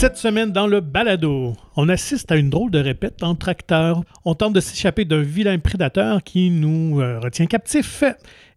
[0.00, 4.02] Cette semaine, dans le balado, on assiste à une drôle de répète entre acteurs.
[4.24, 8.02] On tente de s'échapper d'un vilain prédateur qui nous euh, retient captifs.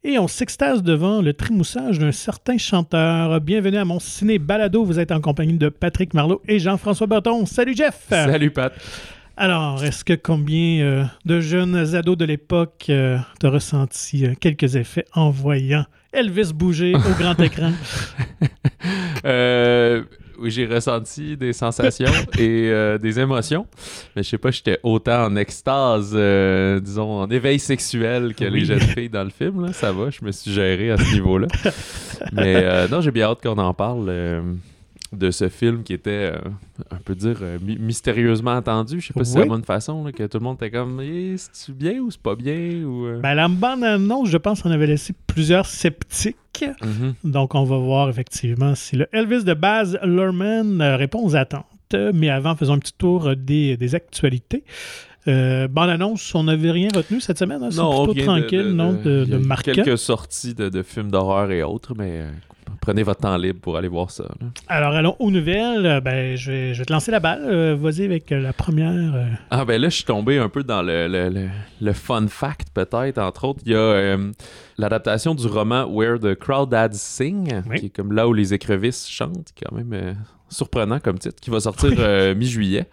[0.05, 3.41] Et on s'extase devant le trimoussage d'un certain chanteur.
[3.41, 4.85] Bienvenue à mon ciné balado.
[4.85, 7.45] Vous êtes en compagnie de Patrick Marlot et Jean-François Berton.
[7.45, 8.05] Salut Jeff!
[8.07, 8.71] Salut Pat!
[9.35, 14.77] Alors, est-ce que combien euh, de jeunes ados de l'époque euh, t'ont ressenti euh, quelques
[14.77, 17.73] effets en voyant Elvis bouger au grand écran?
[19.25, 20.03] Euh,
[20.49, 23.65] j'ai ressenti des sensations et euh, des émotions,
[24.15, 28.59] mais je sais pas, j'étais autant en extase, euh, disons, en éveil sexuel que Oui.
[28.61, 29.65] les jeunes filles dans le film.
[29.65, 29.73] Là.
[29.73, 31.48] Ça va, je me suis géré à ce niveau-là.
[32.31, 34.09] mais euh, non, j'ai bien hâte qu'on en parle
[35.13, 36.49] de ce film qui était, euh,
[36.91, 38.99] on peut dire, euh, mystérieusement attendu.
[38.99, 41.02] Je sais pas si c'est la bonne façon, là, que tout le monde était comme,
[41.02, 42.84] Eh, c'est-tu bien ou c'est pas bien?
[42.84, 43.20] Ou, euh?
[43.20, 46.37] Ben, la bande annonce, je pense, on avait laissé plusieurs sceptiques.
[46.82, 47.13] Mhm.
[47.24, 51.65] Donc, on va voir effectivement si le Elvis de Baz Luhrmann euh, répond aux attentes.
[52.13, 54.63] Mais avant, faisons un petit tour des, des actualités.
[55.27, 57.63] Euh, bande annonce, on n'avait rien retenu cette semaine.
[57.63, 57.70] hein?
[57.71, 59.71] C'est Non, plutôt tranquille, non, de, a de marquant.
[59.71, 62.30] Quelques sorties de, de films d'horreur et autres, mais euh,
[62.82, 64.24] prenez votre temps libre pour aller voir ça.
[64.24, 64.47] là.
[64.68, 65.85] Alors, allons aux nouvelles.
[65.85, 67.41] Euh, Ben, je, vais, je vais te lancer la balle.
[67.46, 69.28] Euh, Vas-y avec la première.
[69.50, 71.50] Ah ben là, je suis tombé un peu dans le, le, le-
[71.81, 73.62] le fun fact, peut-être, entre autres.
[73.66, 74.18] Il y a
[74.78, 77.80] l'adaptation du roman Where the Crawdads Sing, Oui.
[77.80, 80.16] qui est comme là où les écrevisses chantent, quand même
[80.53, 82.88] surprenant comme titre, qui va sortir euh, mi-juillet.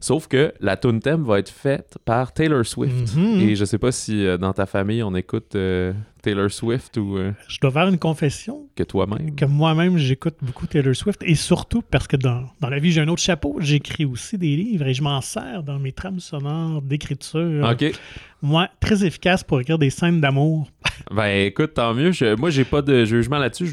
[0.00, 3.14] Sauf que la tune thème va être faite par Taylor Swift.
[3.14, 3.40] Mhm.
[3.40, 7.16] Et je sais pas si euh, dans ta famille on écoute euh, Taylor Swift ou
[7.18, 9.34] euh, Je dois faire une confession que toi-même?
[9.34, 13.00] que moi-même, j'écoute beaucoup Taylor Swift et surtout parce que dans, dans la vie, j'ai
[13.00, 13.56] un autre chapeau.
[13.60, 17.68] J'écris aussi des livres et je m'en sers dans mes trames sonores d'écriture.
[17.70, 17.92] Ok.
[18.44, 20.68] Moi, très efficace pour écrire des scènes d'amour.
[21.12, 22.10] Ben écoute, tant mieux.
[22.10, 23.68] Je- moi, j'ai pas de jugement là-dessus.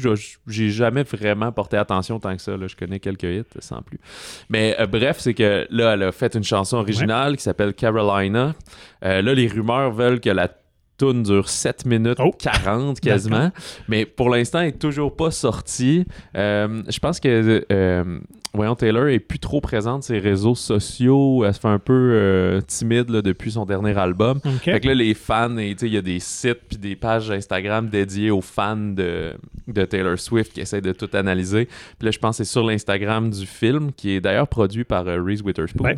[0.46, 2.56] J'ai jamais vraiment porté attention tant que ça.
[2.56, 2.66] là.
[2.68, 3.98] Je connais quelques hits sans plus.
[4.48, 8.54] Mais euh, bref, c'est que là, elle a fait une chanson originale qui s'appelle Carolina.
[9.04, 10.48] Euh, là, les rumeurs veulent que la
[11.00, 12.30] tune dure 7 minutes Oh.
[12.38, 13.50] 40 quasiment.
[13.88, 16.04] Mais pour l'instant, elle est toujours pas sortie.
[16.36, 18.18] Euh, je pense que euh,
[18.54, 21.44] voyons, Taylor est plus trop présente sur ses réseaux sociaux.
[21.44, 24.40] Elle se fait un peu euh, timide là, depuis son dernier album.
[24.44, 24.62] OK?
[24.64, 28.30] Fait que là, les fans, il y a des sites puis des pages Instagram dédiées
[28.30, 29.32] aux fans de,
[29.68, 31.66] de Taylor Swift qui essaient de tout analyser.
[31.66, 35.04] Puis là, je pense que c'est sur l'Instagram du film, qui est d'ailleurs produit par
[35.06, 35.94] Reese Witherspoon, Ouais.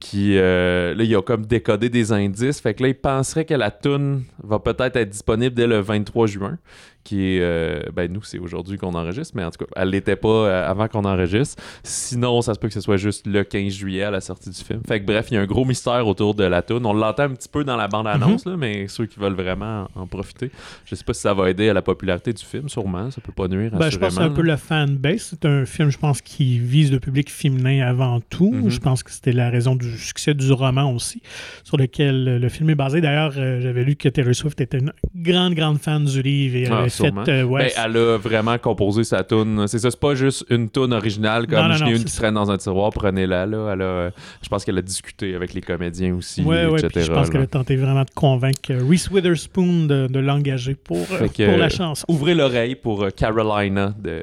[0.00, 2.60] Qui, euh, là, il a comme décodé des indices.
[2.60, 6.26] Fait que là, il penserait que la tune va peut-être être disponible dès le 23
[6.26, 6.58] juin,
[7.08, 10.16] qui est, euh, ben nous, c'est aujourd'hui qu'on enregistre, mais en tout cas, elle l'était
[10.16, 11.62] pas euh, avant qu'on enregistre.
[11.82, 14.56] Sinon, ça se peut que ce soit juste le 15 juillet à la sortie du
[14.62, 14.82] film.
[14.86, 16.84] Fait que bref, il y a un gros mystère autour de la tune.
[16.84, 20.06] On l'entend un petit peu dans la bande-annonce, là, mais ceux qui veulent vraiment en
[20.06, 20.50] profiter,
[20.84, 23.10] je sais pas si ça va aider à la popularité du film, sûrement.
[23.10, 25.28] Ça peut pas nuire, Ben, je pense que c'est un peu le fanbase.
[25.30, 28.52] C'est un film, je pense, qui vise le public féminin avant tout.
[28.52, 28.68] Mhm.
[28.68, 31.22] Je pense que c'était la raison du succès du roman aussi,
[31.64, 33.00] sur lequel le film est basé.
[33.00, 36.62] D'ailleurs, euh, j'avais lu que Taylor Swift était une grande, grande fan du livre et
[36.64, 37.24] elle Ah, avait sûrement.
[37.24, 37.30] fait.
[37.32, 39.66] euh, ouais, Ben, elle a vraiment composé sa tune.
[39.66, 42.50] C'est ça, c'est pas juste une tune originale comme je n'ai une qui traîne dans
[42.50, 43.70] un tiroir, prenez-la là.
[43.72, 44.10] Elle a, euh,
[44.42, 47.06] je pense qu'elle a discuté avec les comédiens aussi, Ouais, ouais, etc.
[47.06, 47.32] je pense là.
[47.32, 51.28] qu'elle a tenté vraiment de convaincre euh, Reese Witherspoon de, de l'engager pour, euh, Fait
[51.28, 52.04] que, pour la chanson.
[52.08, 54.22] Ouvrez l'oreille pour Carolina de,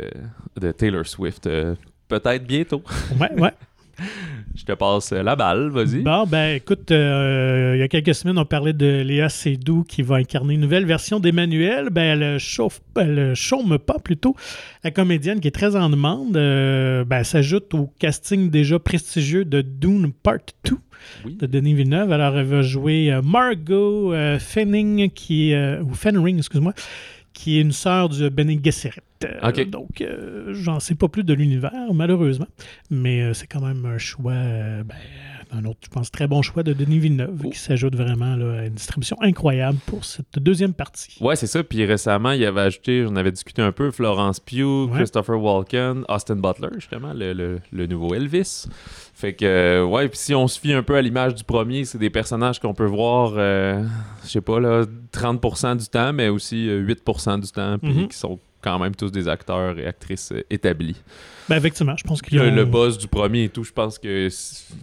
[0.59, 1.47] de Taylor Swift.
[1.47, 1.75] euh,
[2.07, 2.83] Peut-être bientôt.
[3.19, 3.51] Ouais, ouais.
[4.55, 6.01] Je te passe euh, la balle, vas-y.
[6.01, 10.01] Bon, ben écoute, euh, il y a quelques semaines, on parlait de Léa Seydoux qui
[10.01, 11.89] va incarner une nouvelle version d'Emmanuel.
[11.89, 14.35] Ben, elle chauffe, elle chaume pas plutôt.
[14.83, 19.61] La comédienne qui est très en demande, euh, ben, s'ajoute au casting déjà prestigieux de
[19.61, 20.77] Dune Part 2
[21.25, 21.35] Oui.
[21.35, 22.11] de Denis Villeneuve.
[22.11, 26.73] Alors, elle va jouer euh, Margot euh, Fenning, qui euh, ou Fenring, excuse-moi,
[27.33, 28.99] qui est une sœur de Bene Gesserit.
[29.23, 29.65] Euh.
[29.65, 32.47] Donc, euh, j'en sais pas plus de l'univers, malheureusement.
[32.91, 34.95] Mais euh, c'est quand même un choix, euh, ben,
[35.51, 37.49] un autre, je pense, très bon choix de Denis Villeneuve, Oh.
[37.49, 41.17] qui s'ajoute vraiment là, à une distribution incroyable pour cette deuxième partie.
[41.21, 41.63] Ouais, c'est ça.
[41.63, 44.97] Puis récemment, il avait ajouté, on avait discuté un peu, Florence Pugh, Ouais.
[44.97, 48.67] Christopher Walken, Austin Butler, justement, le, le- le nouveau Elvis.
[49.13, 51.97] Fait que, ouais, puis si on se fie un peu à l'image du premier, c'est
[51.99, 53.85] des personnages qu'on peut voir, je
[54.27, 54.83] sais pas, là,
[55.13, 58.07] 30% du temps, mais aussi euh, 8% du temps, puis Mhm.
[58.09, 60.95] qui sont quand même tous des acteurs et actrices euh, établis.
[61.47, 62.45] Ben, effectivement, je pense qu'il y a.
[62.49, 64.29] Le, le boss du premier et tout, je pense que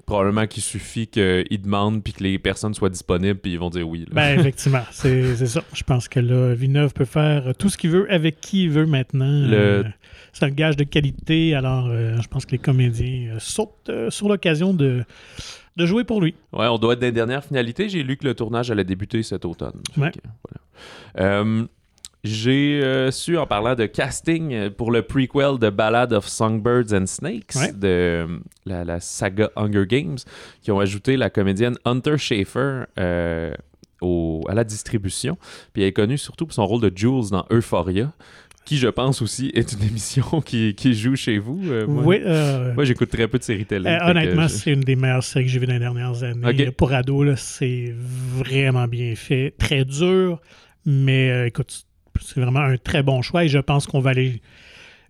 [0.07, 3.89] probablement qu'il suffit qu'ils demandent puis que les personnes soient disponibles puis ils vont dire
[3.89, 4.01] oui.
[4.01, 4.07] là.
[4.13, 5.63] Ben, effectivement, c'est ça.
[5.75, 8.87] Je pense que là, Villeneuve peut faire tout ce qu'il veut avec qui il veut
[8.87, 9.27] maintenant.
[9.49, 9.83] Le- Euh,
[10.35, 11.55] c'est un gage de qualité.
[11.55, 15.05] Alors, euh, je pense que les comédiens sautent euh, sur l'occasion de,
[15.77, 16.35] de jouer pour lui.
[16.53, 17.89] Ouais, on doit être dans les dernières finalités.
[17.91, 19.81] J'ai lu que le tournage allait débuter cet automne.
[19.99, 20.11] Ouais.
[21.19, 21.33] voilà.
[21.41, 21.65] Euh,
[22.25, 26.93] J'ai euh, su en parlant de casting euh, pour le prequel de Ballad of Songbirds
[26.95, 27.73] and Snakes Ouais.
[27.73, 28.27] de euh,
[28.65, 30.19] la, la saga Hunger Games,
[30.63, 33.53] qui ont ajouté la comédienne Hunter Schafer euh,
[34.01, 35.37] au- à la distribution.
[35.73, 38.13] Puis elle est connue surtout pour son rôle de Jules dans Euphoria,
[38.65, 41.61] qui je pense aussi est une émission qui, qui joue chez vous.
[41.73, 43.91] Euh, moi, Oui, euh, moi, j'écoute très peu de séries télé.
[43.91, 46.71] euh, honnêtement, je- c'est une des meilleures séries que j'ai vues dans les dernières années.
[46.71, 47.93] Pour ado, c'est
[48.37, 49.55] vraiment bien fait.
[49.59, 50.41] Très dur,
[50.87, 51.83] mais écoute,
[52.21, 54.41] c'est vraiment un très bon choix et je pense qu'on va aller.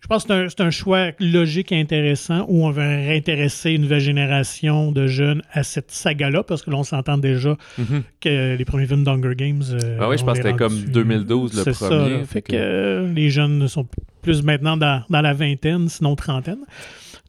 [0.01, 3.83] Je pense que c'est un, un choix logique et intéressant où on va réintéresser une
[3.83, 8.03] nouvelle génération de jeunes à cette saga-là parce que l'on s'entend déjà Mhm.
[8.21, 9.63] que les premiers films d'Hunger Games.
[9.71, 12.19] euh, Ah oui, je pense que c'était comme 2012 le ça, premier, là.
[12.21, 13.87] fait Fait que- euh, les jeunes sont
[14.23, 16.65] plus maintenant dans, dans la vingtaine, sinon trentaine.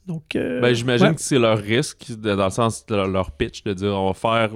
[0.08, 1.16] Donc, euh, Ben, j'imagine ouais.
[1.16, 4.50] que c'est leur risque, dans le sens de leur, pitch, de dire on va faire,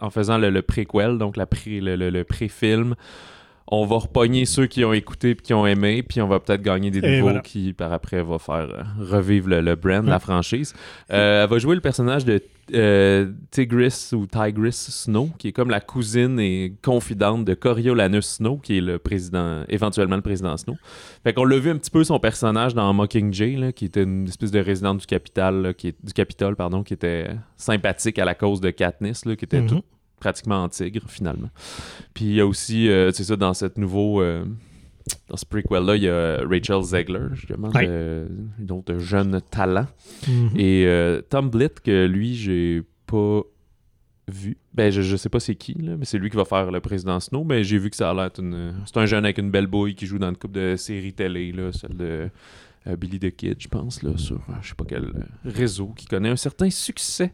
[0.00, 2.94] en faisant le, le préquel, donc la pré, le, le- le pré-film,
[3.66, 6.62] on va repogner ceux qui ont écouté et qui ont aimé, puis on va peut-être
[6.62, 7.40] gagner des nouveaux voilà.
[7.40, 10.74] qui, par après, va faire euh, revivre le, le brand, la franchise.
[11.10, 12.42] Euh, elle va jouer le personnage de
[12.74, 18.58] euh, Tigris ou Tigris Snow, qui est comme la cousine et confidente de Coriolanus Snow,
[18.58, 20.74] qui est le président, éventuellement le président Snow.
[21.22, 24.28] Fait qu'on l'a vu un petit peu son personnage dans Mockingjay, là, qui était une
[24.28, 28.24] espèce de résidente du Capitole, là, qui est, du Capitole, pardon, qui était sympathique à
[28.26, 29.68] la cause de Katniss, là, qui était Mhm.
[29.68, 29.82] tout
[30.24, 31.50] pratiquement en tigre finalement.
[32.14, 34.42] Puis il y a aussi, euh, c'est ça, dans cette nouveau, euh,
[35.28, 37.86] dans ce prequel-là, il y a Rachel Zegler, justement, Ouais.
[37.86, 38.26] de-
[38.58, 39.86] une autre jeune talent.
[40.26, 40.50] Mhm.
[40.56, 43.42] Et euh, Tom Blitt, que lui, j'ai pas
[44.28, 44.56] vu.
[44.72, 46.80] Ben, je, je sais pas c'est qui, là, mais c'est lui qui va faire le
[46.80, 47.44] président Snow.
[47.44, 48.30] Mais j'ai vu que ça a l'air.
[48.34, 51.52] C'est un jeune avec une belle bouille qui joue dans une couple de séries télé,
[51.52, 52.30] là, celle de
[52.86, 55.88] euh, Billy the Kid, je pense, là, sur euh, je sais pas quel euh, réseau,
[55.94, 57.32] qui connaît un certain succès.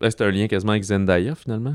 [0.00, 1.74] Là, c'est un lien quasiment avec Zendaya, finalement.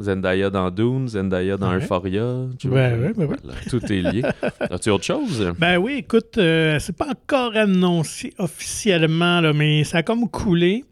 [0.00, 1.76] Zendaya dans Dune, Zendaya dans Ouais.
[1.76, 2.46] Euphoria.
[2.58, 3.26] tu vois, ouais, ouais, ouais.
[3.26, 4.22] voilà, tout est lié.
[4.60, 5.52] As-tu autre chose?
[5.58, 10.84] Ben oui, écoute, euh, c'est pas encore annoncé officiellement, là, mais ça a comme coulé.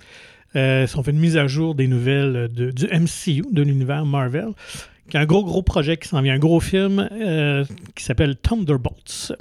[0.54, 4.04] Euh, ils ont fait une mise à jour des nouvelles de- du MCU, de l'univers
[4.04, 4.48] Marvel,
[5.08, 7.64] qui a un gros, gros projet qui s'en vient, un gros film euh,
[7.94, 9.32] qui s'appelle Thunderbolts.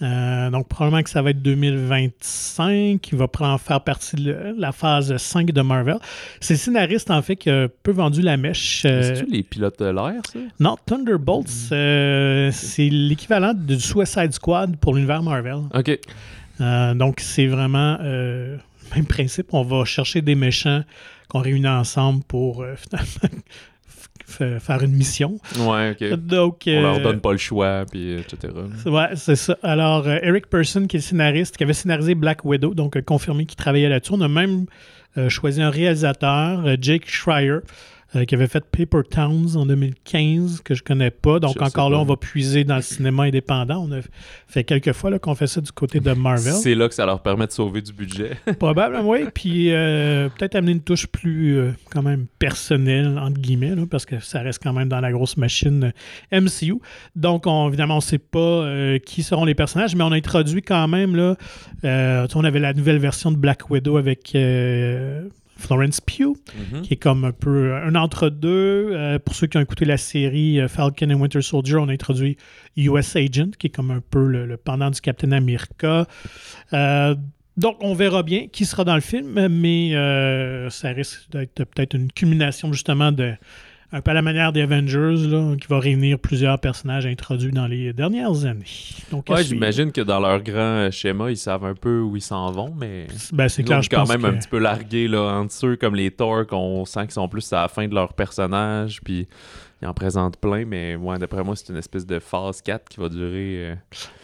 [0.00, 4.72] Euh, donc, probablement que ça va être 2025, qui va prendre, faire partie de la
[4.72, 5.96] phase 5 de Marvel.
[6.40, 8.84] C'est le scénariste, en fait, qui a un peu vendu la mèche.
[8.84, 10.38] euh, C'est-tu les pilotes de l'air, ça?
[10.60, 15.58] non, Thunderbolts, euh, c'est l'équivalent du Suicide Squad pour l'univers Marvel.
[15.74, 15.98] Ok.
[16.60, 18.56] Euh, donc, c'est vraiment euh,
[18.90, 19.48] le même principe.
[19.52, 20.82] On va chercher des méchants
[21.28, 23.42] qu'on réunit ensemble pour euh, finalement
[24.28, 25.38] faire une mission.
[25.58, 26.14] Ouais, ok.
[26.18, 28.52] Donc, On leur euh, donne pas le choix, puis etc.
[28.86, 29.56] Ouais, c'est ça.
[29.62, 33.02] Alors, euh, Eric Person, qui est le scénariste, qui avait scénarisé Black Widow, donc euh,
[33.02, 34.12] confirmé qu'il travaillait là-dessus.
[34.14, 34.66] On a même
[35.28, 37.58] choisi un réalisateur, Jake Schreier,
[38.16, 41.38] euh, qui avait fait Paper Towns en 2015, que je connais pas.
[41.40, 42.02] Donc, Je encore là, pas.
[42.02, 43.86] on va puiser dans le cinéma indépendant.
[43.88, 44.00] On a
[44.46, 46.54] fait quelques fois là, qu'on fait ça du côté de Marvel.
[46.54, 48.30] C'est là que ça leur permet de sauver du budget.
[48.58, 49.20] Probablement, oui.
[49.34, 54.06] Puis euh, peut-être amener une touche plus, euh, quand même, personnelle, entre guillemets, là, parce
[54.06, 55.92] que ça reste quand même dans la grosse machine
[56.32, 56.76] MCU.
[57.14, 60.16] Donc, on- évidemment, on ne sait pas euh, qui seront les personnages, mais on a
[60.16, 61.36] introduit quand même, là,
[61.84, 65.28] euh, on avait la nouvelle version de Black Widow avec euh,
[65.58, 66.36] Florence Pugh,
[66.72, 66.82] Mhm.
[66.82, 68.90] qui est comme un peu un entre-deux.
[68.92, 71.92] Euh, pour ceux qui ont écouté la série euh, Falcon and Winter Soldier, on a
[71.92, 72.36] introduit
[72.76, 76.06] US Agent, qui est comme un peu le, le pendant du Captain America.
[76.72, 77.14] Euh,
[77.56, 81.94] donc, on verra bien qui sera dans le film, mais euh, ça risque d'être peut-être
[81.94, 83.32] une culmination justement de
[83.90, 87.66] un peu à la manière des Avengers, là, qui va réunir plusieurs personnages introduits dans
[87.66, 88.64] les dernières années.
[89.10, 92.20] Donc, Ouais, j'imagine que dans leur grand euh, schéma, ils savent un peu où ils
[92.22, 93.06] s'en vont, mais.
[93.32, 95.76] Ben, c'est clair, je quand pense même que- un petit peu largué là, entre ceux
[95.76, 99.26] comme les Thor, qu'on sent qu'ils sont plus à la fin de leur personnage, puis
[99.80, 102.98] ils en présentent plein, mais ouais, d'après moi, c'est une espèce de phase 4 qui
[103.00, 103.74] va durer euh,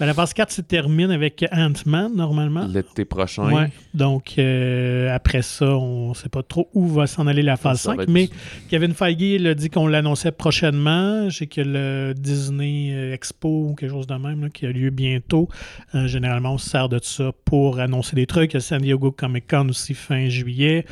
[0.00, 2.66] Ben, la phase 4 se termine avec Ant-Man, normalement.
[2.66, 3.52] l'été prochain.
[3.52, 3.70] Ouais.
[3.94, 7.80] Donc, euh, après ça, on ne sait pas trop où va s'en aller la phase
[7.82, 8.02] Ça va 5.
[8.02, 8.28] être- Mais
[8.68, 11.30] Kevin Feige il a dit qu'on l'annonçait prochainement.
[11.30, 14.70] Je sais que le Disney euh, Expo ou quelque chose de même là, qui a
[14.72, 15.48] lieu bientôt.
[15.94, 18.52] Euh, généralement, on se sert de ça pour annoncer des trucs.
[18.52, 20.84] Il y a San Diego Comic Con aussi fin juillet.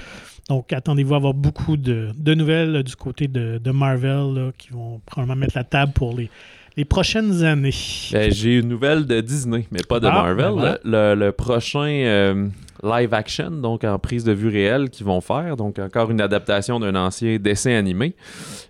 [0.49, 4.51] Donc, attendez-vous à avoir beaucoup de, de nouvelles euh, du côté de, de Marvel là,
[4.59, 6.29] qui vont probablement mettre la table pour les,
[6.77, 7.75] les prochaines années.
[8.13, 10.37] Ben, J'ai une nouvelle de Disney, mais pas de Ah, Marvel.
[10.37, 10.79] ben voilà.
[10.85, 12.49] le, le prochain euh,
[12.83, 16.81] live action, donc en prise de vue réelle, qu'ils vont faire, donc encore une adaptation
[16.81, 18.17] d'un ancien dessin animé.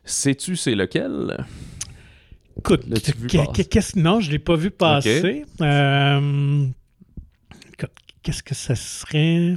[0.05, 1.45] Sais-tu c'est lequel?
[2.59, 2.83] Écoute,
[3.71, 5.45] qu'est-ce non, je l'ai pas vu passer.
[5.63, 6.67] Euh,
[8.23, 9.55] qu'est-ce que ça serait?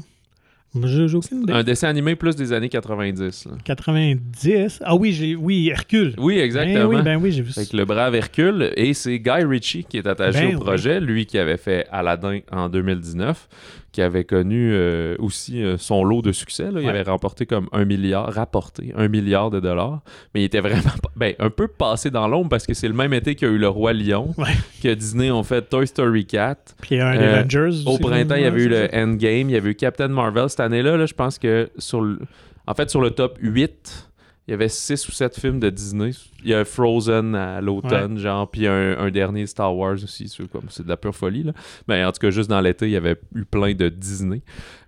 [0.83, 1.53] J'ai j'ai aucune idée.
[1.53, 3.45] Un dessin animé plus des années 90.
[3.45, 3.51] là.
[3.63, 4.81] 90.
[4.83, 6.13] Ah oui, j'ai oui, Hercule.
[6.17, 6.89] Oui, exactement.
[6.89, 7.61] Ben oui, ben oui, j'ai vu ça.
[7.63, 10.99] Fait que le brave Hercule, et c'est Guy Ritchie qui est attaché Ben au projet,
[10.99, 13.47] lui qui avait fait Aladdin en 2019,
[13.91, 16.65] qui avait connu euh, aussi euh, son lot de succès.
[16.69, 16.81] là.
[16.81, 16.89] Il Ouais.
[16.89, 20.01] avait remporté comme un milliard, rapporté un milliard de dollars,
[20.33, 20.81] mais il était vraiment
[21.15, 23.53] ben, un peu passé dans l'ombre parce que c'est le même été qu'il y a
[23.53, 24.47] eu le Roi Lion, Ouais.
[24.83, 26.75] que Disney ont fait Toy Story 4.
[26.81, 27.83] Puis un Euh, Avengers.
[27.85, 28.89] Au printemps, il y avait eu le.
[28.93, 30.49] Endgame, il y avait eu Captain Marvel.
[30.49, 32.19] Cette année-là, là, je pense que sur le...
[32.67, 34.09] En fait, sur le top 8,
[34.47, 36.11] il y avait 6 ou 7 films de Disney.
[36.43, 40.27] Il y a Frozen à l'automne, genre, puis un, un dernier Star Wars aussi.
[40.69, 41.53] C'est de la pure folie, là.
[41.87, 44.41] Mais en tout cas, juste dans l'été, il y avait eu plein de Disney.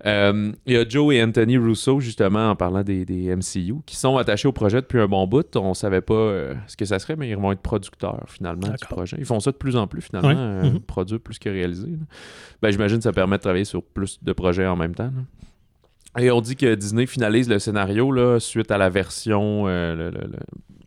[0.06, 3.96] Euh, il y a Joe et Anthony Russo, justement, en parlant des, des MCU, qui
[3.96, 5.56] sont attachés au projet depuis un bon bout.
[5.56, 8.86] On savait pas euh, ce que ça serait, mais ils vont être producteurs, finalement, du
[8.88, 9.18] projet.
[9.20, 10.36] Ils font ça de plus en plus, finalement, Ouais.
[10.38, 10.80] euh, Mhm.
[10.82, 11.88] produire plus que réaliser.
[11.90, 12.06] là.
[12.62, 15.06] Ben, j'imagine que ça permet de travailler sur plus de projets en même temps.
[15.16, 15.24] là.
[16.20, 20.10] Et on dit que Disney finalise le scénario là, suite à la version euh, le-
[20.10, 20.40] le- le-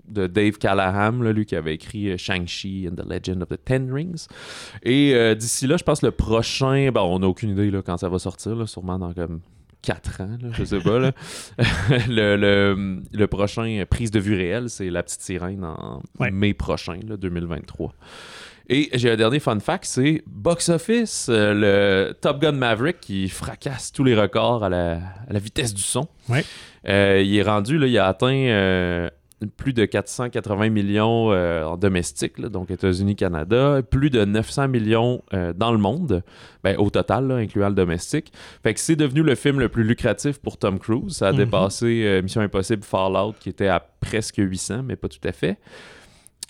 [0.09, 3.65] de Dave Callahan, là, lui qui avait écrit euh, Shang-Chi and the Legend of the
[3.65, 4.27] Ten Rings.
[4.83, 7.97] Et euh, d'ici là, je pense le prochain, bon, on n'a aucune idée là, quand
[7.97, 9.41] ça va sortir, là, sûrement dans comme
[9.83, 10.99] 4 ans, là, je sais pas.
[10.99, 11.13] là.
[12.09, 16.33] le, le- le prochain prise de vue réelle, c'est La Petite Sirène en Ouais.
[16.33, 17.93] mai prochain, là, 2023.
[18.73, 21.53] Et j'ai un dernier fun fact, c'est Box Office, euh,
[22.09, 25.83] le Top Gun Maverick qui fracasse tous les records à la, à la vitesse du
[25.83, 26.07] son.
[26.29, 26.45] Ouais.
[26.89, 29.11] Euh, il est rendu, là, il a atteint euh,
[29.57, 35.23] plus de 480 millions en domestique, là, donc États-Unis, Canada, plus de 900 millions
[35.57, 36.23] dans le monde,
[36.63, 38.33] ben, au total, là, incluant le domestique.
[38.63, 41.17] Fait que c'est devenu le film le plus lucratif pour Tom Cruise.
[41.17, 41.39] Ça a Mhm.
[41.39, 45.57] dépassé Mission Impossible Fallout qui était à presque 800, mais pas tout à fait.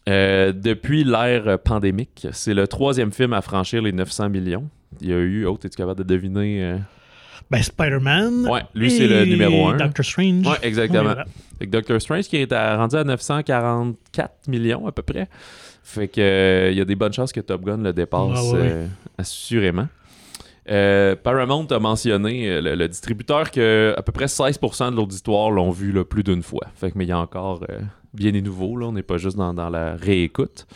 [0.09, 4.69] Euh, depuis l'ère pandémique, c'est le troisième film à franchir les 900 millions.
[5.01, 6.65] Il y a eu, oh, es-tu capable de deviner?
[6.65, 6.79] euh?
[7.51, 8.47] Ben, Spider-Man.
[8.49, 9.77] Ouais, lui, c'est le numéro un.
[9.77, 10.47] Doctor Strange.
[10.47, 11.01] Ouais, exactement.
[11.01, 11.25] Ouais, voilà.
[11.59, 15.29] Fait que Doctor Strange qui est à- rendu à 944 millions à peu près.
[15.83, 18.45] Fait que euh, il y a des bonnes chances que Top Gun le dépasse Ah
[18.53, 18.87] ouais, ouais.
[19.19, 19.89] assurément.
[20.71, 25.51] Euh, Paramount a mentionné, euh, le, le distributeur, que à peu près 16% de l'auditoire
[25.51, 26.67] l'ont vu là, plus d'une fois.
[26.75, 27.81] Fait que, mais il y a encore euh,
[28.15, 28.87] bien des nouveaux, là.
[28.87, 30.67] on n'est pas juste dans, dans la réécoute.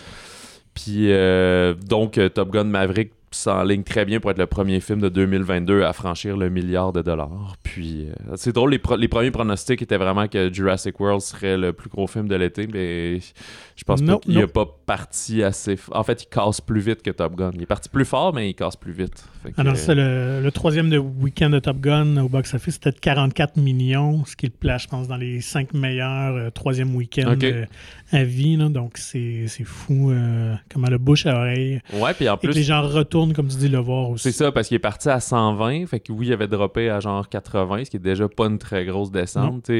[0.74, 5.08] Puis euh, donc, Top Gun Maverick s'enligne très bien pour être le premier film de
[5.08, 7.56] 2022 à franchir le milliard de dollars.
[7.64, 11.72] Puis c'est drôle, les, pro- les premiers pronostics étaient vraiment que Jurassic World serait le
[11.72, 15.74] plus gros film de l'été, mais je pense pas qu'il n'est pas parti assez.
[15.74, 17.50] f- En fait, il casse plus vite que Top Gun.
[17.54, 19.24] Il est parti plus fort, mais il casse plus vite.
[19.56, 22.90] Ah non, euh, c'est le, le troisième de week-end de Top Gun au box-office, c'était
[22.90, 26.94] de 44 millions, ce qui le place, je pense, dans les cinq meilleurs euh, troisième
[26.94, 27.64] week-end euh,
[28.12, 28.56] à vie.
[28.56, 28.68] là.
[28.68, 31.80] donc, c'est c'est fou euh, comment le bouche à oreille.
[31.92, 34.24] Ouais, puis en Et que plus, les gens retournent, comme tu dis, le voir aussi.
[34.24, 35.86] C'est ça, parce qu'il est parti à 120.
[35.86, 38.58] Fait que oui, il avait droppé à genre 80, ce qui est déjà pas une
[38.58, 39.70] très grosse descente.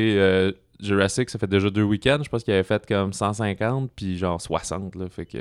[0.81, 2.19] Jurassic, ça fait déjà deux week-ends.
[2.23, 4.95] Je pense qu'il avait fait comme 150, puis genre 60.
[4.97, 5.39] Là, fait que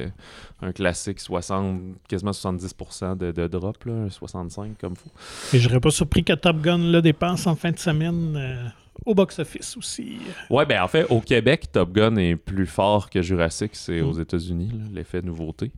[0.61, 5.09] un classique, 60, quasiment 70% de, de drop, là, 65 comme fou.
[5.53, 8.67] Et je serais pas surpris que Top Gun le dépense en fin de semaine euh,
[9.05, 10.17] au box-office aussi.
[10.49, 14.07] Ouais, ben en fait, au Québec, Top Gun est plus fort que Jurassic, c'est Mm.
[14.07, 15.71] aux États-Unis, l'effet nouveauté.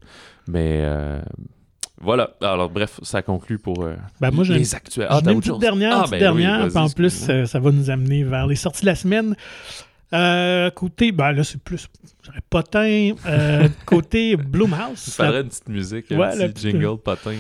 [0.48, 1.22] Mais euh,
[2.02, 2.32] voilà.
[2.42, 5.08] Alors, bref, ça conclut pour euh, Ben, moi, les actuels.
[5.10, 7.90] T'as une petite dernière, Ah, petite ben dernière, oui, en plus, euh, ça va nous
[7.90, 9.36] amener vers les sorties de la semaine.
[10.14, 11.88] Euh, côté, ben là, c'est plus,
[12.50, 13.12] potin.
[13.26, 17.36] Euh, côté Il Bloomhouse, faudrait une petite musique, un Ouais, la petit jingle potin.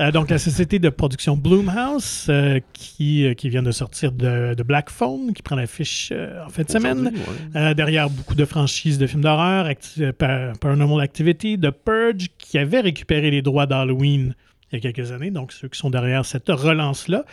[0.00, 4.54] Euh, donc la société de production Bloomhouse, euh, qui, euh, qui vient de sortir de,
[4.54, 7.12] de Black Phone, qui prend l'affiche en fin de semaine.
[7.54, 7.74] Ouais.
[7.74, 13.30] Derrière beaucoup de franchises de films d'horreur, Acti- Paranormal Activity, The Purge, qui avait récupéré
[13.30, 14.34] les droits d'Halloween
[14.72, 17.24] il y a quelques années, donc ceux qui sont derrière cette relance-là.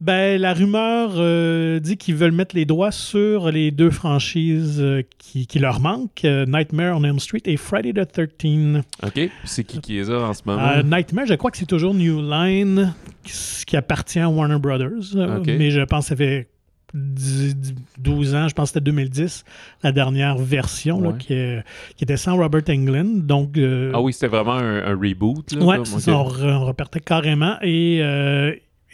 [0.00, 5.02] Ben, la rumeur euh, dit qu'ils veulent mettre les doigts sur les deux franchises euh,
[5.16, 8.82] qui, qui leur manquent, euh, Nightmare on Elm Street et Friday the 13th.
[9.02, 9.30] OK.
[9.44, 10.82] C'est qui qui est ça en ce moment?
[10.82, 12.92] Nightmare, je crois que c'est toujours New Line
[13.24, 13.32] qui,
[13.66, 16.48] qui appartient à Warner Brothers, mais je pense que ça fait
[16.94, 19.44] 10, 10, 12 ans, je pense que c'était 2010,
[19.82, 21.62] la dernière version là, qui, est-
[21.96, 23.26] qui était sans Robert Englund.
[23.26, 23.58] Donc,
[23.94, 25.52] ah oui, c'était vraiment un, un reboot.
[25.52, 27.56] Là, ça, on, re- on repartait carrément.
[27.62, 28.00] Et,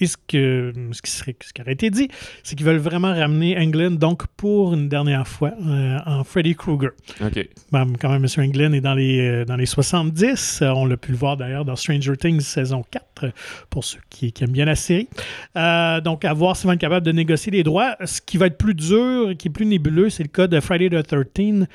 [0.03, 2.09] et ce, que, ce, qui serait, ce qui aurait été dit,
[2.43, 6.91] c'est qu'ils veulent vraiment ramener Englund donc pour une dernière fois euh, en Freddy Krueger.
[7.21, 7.49] OK.
[7.71, 8.45] Ben, quand même, M.
[8.45, 10.63] Englund est dans les, euh, dans les 70.
[10.63, 13.31] Euh, on l'a pu le voir d'ailleurs dans Stranger Things saison 4, euh,
[13.71, 15.09] pour ceux qui, qui aiment bien la série.
[15.57, 17.97] Euh, donc, à voir s'ils vont être capables de négocier les droits.
[18.05, 20.91] Ce qui va être plus dur qui est plus nébuleux, c'est le cas de Friday
[20.91, 21.67] the 13.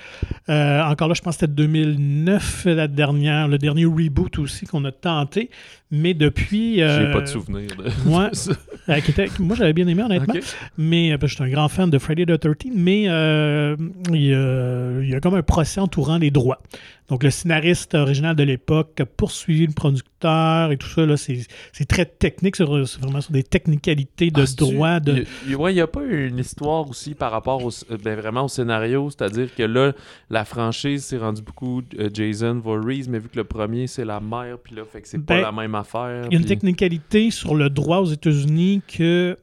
[0.50, 4.84] Euh, encore là, je pense que c'était 2009, la dernière, le dernier reboot aussi qu'on
[4.86, 5.50] a tenté.
[5.90, 6.76] Mais depuis.
[6.76, 7.90] J'ai euh, pas de souvenir de
[8.34, 8.52] ça.
[8.90, 10.34] euh, était- moi, j'avais bien aimé, honnêtement.
[10.34, 10.44] Ok.
[10.78, 13.76] Mais euh, je suis un grand fan de Friday the 13 mais euh,
[14.14, 16.62] il, y a, il y a comme un procès entourant les droits.
[17.10, 21.06] Donc, le scénariste original de l'époque a poursuivi le producteur et tout ça.
[21.06, 25.00] là, C'est très technique, sur- c'est vraiment sur des technicalités de Ah, droit.
[25.00, 25.24] De...
[25.48, 28.48] il ouais, n'y a pas une histoire aussi par rapport au, euh, ben, vraiment au
[28.50, 29.94] scénario, c'est-à-dire que là,
[30.30, 34.20] la franchise s'est rendue beaucoup euh, Jason Voorhees, mais vu que le premier c'est la
[34.20, 36.26] mère, puis là, fait que c'est pas Ben, la même affaire.
[36.26, 39.38] Il y a une puis- technicalité sur le droit aux États-Unis que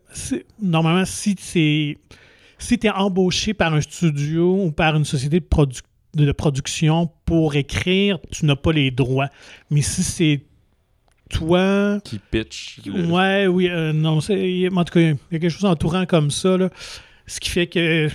[0.61, 1.97] normalement, si c'est
[2.59, 5.81] si tu es embauché par un studio ou par une société de, produ-
[6.17, 9.29] de production pour écrire, tu n'as pas les droits.
[9.71, 10.41] Mais si c'est
[11.31, 11.99] toi.
[12.05, 12.81] qui pitch.
[12.87, 14.69] le- Ouais, oui, euh, non, c'est.
[14.75, 16.71] En tout cas, il y a quelque chose entourant comme ça, là.
[17.27, 18.09] Ce qui fait que.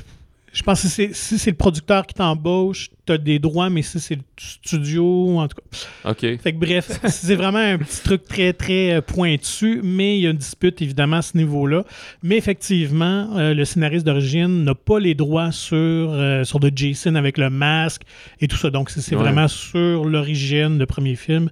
[0.52, 3.70] Je pense que si c'est si c'est le producteur qui t'embauche, tu as des droits,
[3.70, 6.10] mais si c'est le studio, en tout cas.
[6.12, 6.20] Ok.
[6.42, 10.28] Fait que bref, c'est vraiment un petit truc très, très euh, pointu, mais il y
[10.28, 11.84] a une dispute évidemment à ce niveau-là.
[12.24, 17.16] Mais effectivement, euh, le scénariste d'origine n'a pas les droits sur, euh, sur de Jason
[17.16, 18.02] avec le masque
[18.42, 18.70] et tout ça.
[18.70, 19.22] Donc, c'est Ouais.
[19.22, 21.50] vraiment sur l'origine, le premier film.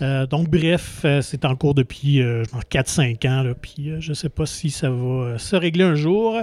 [0.00, 3.42] Euh, donc, bref, euh, c'est en cours depuis euh, genre 4-5 ans.
[3.42, 6.38] Là, puis, je sais pas si ça va se régler un jour.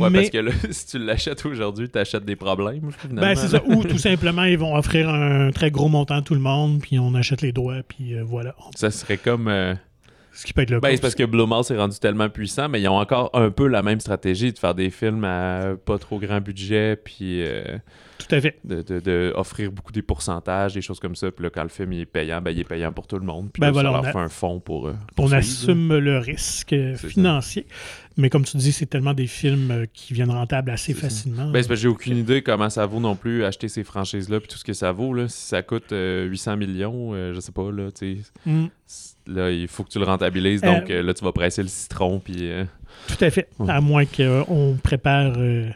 [0.00, 3.20] Ouais, mais parce que là, si tu l'achètes aujourd'hui, t'achètes des problèmes, finalement.
[3.22, 3.62] ben, c'est ça.
[3.66, 6.98] Ou tout simplement, ils vont offrir un très gros montant à tout le monde, puis
[6.98, 8.54] on achète les droits, puis euh, voilà.
[8.74, 9.48] Ça serait comme.
[9.48, 9.74] euh,
[10.32, 12.80] Ce qui peut être le Ben, c'est parce que Blumhouse est rendu tellement puissant, mais
[12.80, 16.18] ils ont encore un peu la même stratégie de faire des films à pas trop
[16.18, 17.78] grand budget, puis euh,
[18.18, 18.58] Tout à fait.
[18.64, 21.30] de, de- de offrir beaucoup des pourcentages, des choses comme ça.
[21.30, 23.24] Puis là, quand le film il est payant, ben, il est payant pour tout le
[23.24, 23.50] monde.
[23.52, 24.88] Puis Ben là, voilà, ça on leur a- fait un fonds pour.
[24.88, 27.40] euh, On assume le risque ça.
[28.16, 31.50] Mais comme tu dis, c'est tellement des films euh, qui viennent rentables assez facilement.
[31.50, 34.38] Ben, c'est parce que j'ai aucune idée comment ça vaut non plus acheter ces franchises-là,
[34.40, 35.12] puis tout ce que ça vaut.
[35.14, 35.26] Là.
[35.28, 38.22] Si ça coûte euh, 800 millions, euh, je sais pas, là, tu sais.
[38.46, 38.66] Mm,
[39.26, 41.68] Là, il faut que tu le rentabilises, Euh, donc euh, là, tu vas presser le
[41.68, 42.50] citron, puis.
[42.50, 42.64] euh,
[43.08, 43.48] tout à fait.
[43.66, 45.68] À moins qu'on prépare euh,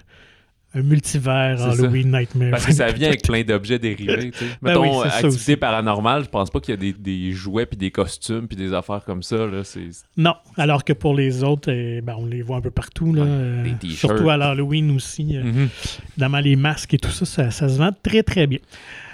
[0.79, 1.71] un multivers ça.
[1.71, 2.51] Halloween Nightmare.
[2.51, 4.45] Parce que ça vient avec plein d'objets dérivés, tu sais.
[4.63, 7.67] Ben Mettons, oui, euh, activité paranormale, je pense pas qu'il y a des, des jouets,
[7.67, 9.63] puis des costumes, puis des affaires comme ça, là.
[10.17, 13.13] Non, alors que pour les autres, euh, ben, on les voit un peu partout.
[13.13, 13.99] Là, Ouais, euh, des t-shirts.
[14.17, 15.37] surtout à l'Halloween aussi.
[15.37, 15.69] euh, Mhm.
[16.13, 18.59] Évidemment, les masques et tout ça, ça, ça se vend très, très bien.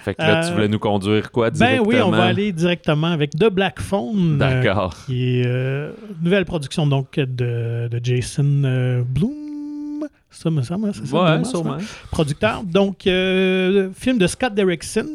[0.04, 1.88] Fait que là, Euh, tu voulais nous conduire quoi Ben directement?
[1.88, 4.34] oui, on va aller directement avec The Black Phone.
[4.34, 4.94] euh, D'accord.
[5.06, 9.32] qui est euh, une nouvelle production donc de, de Jason euh, Bloom.
[10.34, 11.78] Ça me semble, c'est ça, ouais, Bloom, sûrement.
[12.10, 12.62] producteur.
[12.64, 15.14] Donc, euh, film de Scott Derrickson,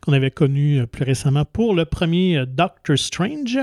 [0.00, 3.58] qu'on avait connu euh, plus récemment pour le premier euh, Doctor Strange.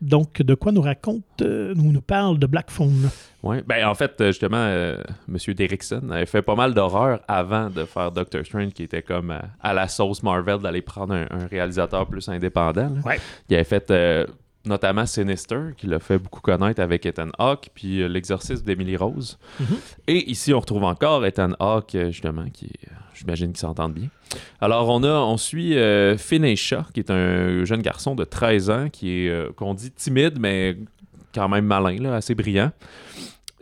[0.00, 3.08] Donc, de quoi nous raconte, euh, nous, nous parle de Black Phone?
[3.42, 3.62] Ouais.
[3.66, 5.54] Ben, en fait, justement, euh, M.
[5.54, 9.38] Derrickson avait fait pas mal d'horreur avant de faire Doctor Strange, qui était comme euh,
[9.62, 12.90] à la sauce Marvel d'aller prendre un, un réalisateur plus indépendant.
[13.06, 13.18] Ouais.
[13.48, 13.90] Il avait fait
[14.66, 19.38] notamment Sinister, qui l'a fait beaucoup connaître avec Ethan Hawke, puis euh, L'exorcisme d'Emily Rose.
[19.60, 19.66] Mhm.
[20.08, 24.08] Et ici, on retrouve encore Ethan Hawke, euh, justement, qui euh, j'imagine qu'ils s'entendent bien.
[24.60, 28.70] Alors, on a, on suit euh, Finney Shaw, qui est un jeune garçon de 13
[28.70, 30.76] ans, qui est, euh, qu'on dit timide, mais
[31.34, 32.70] quand même malin, là, assez brillant.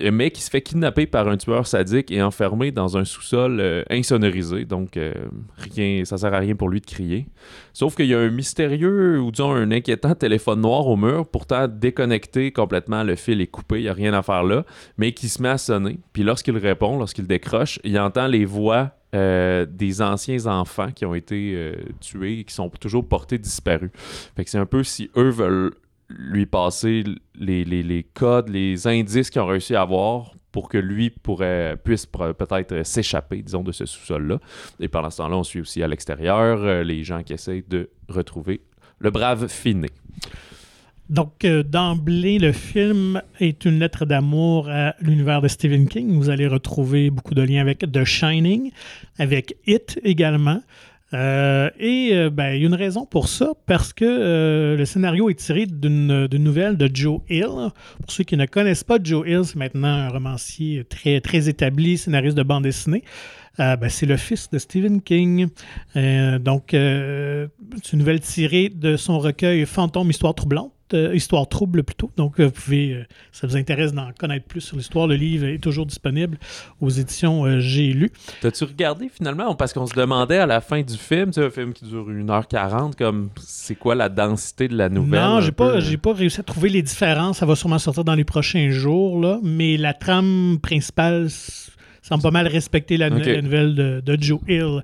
[0.02, 3.61] Euh, Mais qui se fait kidnapper par un tueur sadique et enfermé dans un sous-sol
[3.61, 4.64] euh, insonorisé.
[4.64, 5.12] Donc, euh,
[5.57, 7.26] rien, ça sert à rien pour lui de crier.
[7.72, 11.68] Sauf qu'il y a un mystérieux, ou disons un inquiétant téléphone noir au mur, pourtant
[11.68, 14.64] déconnecté complètement, le fil est coupé, il n'y a rien à faire là,
[14.98, 16.00] mais qui se met à sonner.
[16.12, 21.72] Puis lorsqu'il répond, lorsqu'il décroche, il entend les voix des anciens enfants qui ont été
[22.00, 23.92] tués et qui sont toujours portés disparus.
[24.35, 25.70] Fait que c'est un peu si eux veulent
[26.08, 31.10] lui passer les, les- codes, les indices qu'ils ont réussi à avoir pour que lui
[31.10, 34.38] pourrait, puisse peut-être s'échapper, disons, de ce sous-sol-là.
[34.78, 37.90] Et pendant ce temps-là, on suit aussi à l'extérieur euh, les gens qui essayent de
[38.08, 38.60] retrouver
[39.00, 39.90] le brave Finney.
[41.10, 46.16] Donc, euh, d'emblée, le film est une lettre d'amour à l'univers de Stephen King.
[46.16, 48.70] Vous allez retrouver beaucoup de liens avec The Shining,
[49.18, 50.62] avec It également.
[51.14, 54.85] Euh, et euh, ben, il y a une raison pour ça, parce que euh, le
[54.85, 57.70] scénario est tiré d'une nouvelle de Joe Hill.
[58.00, 61.98] Pour ceux qui ne connaissent pas Joe Hill, c'est maintenant un romancier très, très établi,
[61.98, 63.05] scénariste de bande dessinée.
[63.61, 65.48] Euh, ben, c'est le fils de Stephen King.
[65.94, 70.73] Donc, c'est une nouvelle tirée de son recueil Fantôme, Histoire troublante.
[70.92, 72.10] Euh, histoire trouble plutôt.
[72.16, 75.46] Donc, euh, vous pouvez, euh, ça vous intéresse d'en connaître plus sur l'histoire, le livre
[75.46, 76.36] est toujours disponible
[76.80, 78.10] aux éditions euh, J'ai lu.
[78.40, 79.54] T'as-tu regardé finalement?
[79.54, 82.06] Parce qu'on se demandait à la fin du film, tu sais, un film qui dure
[82.08, 85.20] 1h40, comme c'est quoi la densité de la nouvelle?
[85.20, 87.38] non, j'ai pas, j'ai pas réussi à trouver les différences.
[87.38, 89.38] Ça va sûrement sortir dans les prochains jours, là.
[89.42, 91.28] Mais la trame principale,
[92.08, 94.82] semble pas mal respecter la, nouvelle de, de Joe Hill.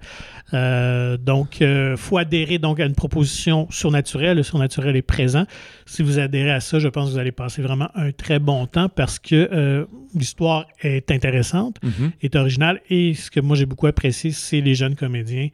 [0.52, 4.36] Euh, donc, il faut adhérer donc à une proposition surnaturelle.
[4.38, 5.44] Le surnaturel est présent.
[5.86, 8.66] Si vous adhérez à ça, je pense que vous allez passer vraiment un très bon
[8.66, 12.12] temps parce que euh, l'histoire est intéressante, Mhm.
[12.22, 15.48] est originale et ce que moi j'ai beaucoup apprécié, c'est les jeunes comédiens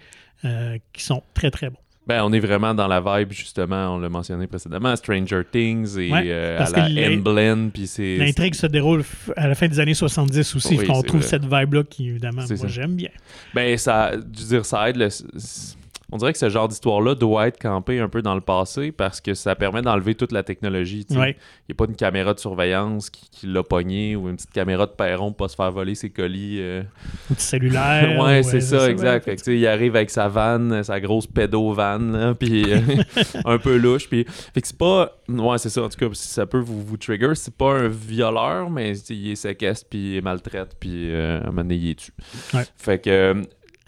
[0.45, 1.79] euh, qui sont très très bons.
[2.07, 6.13] Ben, on est vraiment dans la vibe, justement, on l'a mentionné précédemment, Stranger Things et
[6.13, 8.17] Ouais, euh, à la Emblem, puis c'est...
[8.17, 9.03] L'intrigue se déroule
[9.37, 11.29] à la fin des années 70 aussi, Oui, qu'on trouve vrai.
[11.29, 13.11] cette vibe-là qui, évidemment, moi j'aime bien.
[13.55, 15.09] Ben, ça, je veux dire, ça aide le...
[16.13, 19.21] On dirait que ce genre d'histoire-là doit être campé un peu dans le passé parce
[19.21, 21.05] que ça permet d'enlever toute la technologie.
[21.11, 21.37] Ouais.
[21.69, 24.53] Il n'y a pas une caméra de surveillance qui, qui l'a pogné ou une petite
[24.53, 26.59] caméra de perron pour pas se faire voler ses colis.
[26.61, 26.83] euh.
[27.31, 28.19] Ou du cellulaire.
[28.23, 29.25] ouais, ou, c'est euh, ça, exact.
[29.25, 32.81] Fait que, tu sais, il arrive avec sa vanne, sa grosse pédo-vanne, puis euh,
[33.45, 34.09] un peu louche.
[34.09, 35.19] Puis, fait que c'est pas.
[35.29, 35.83] Ouais, c'est ça.
[35.83, 39.33] En tout cas, si ça peut vous, vous trigger, c'est pas un violeur, mais il
[39.33, 42.13] est séquestre, puis il est maltraite, puis euh, à un moment donné, il est tue.
[42.55, 42.63] Ouais.
[42.77, 43.43] Fait que.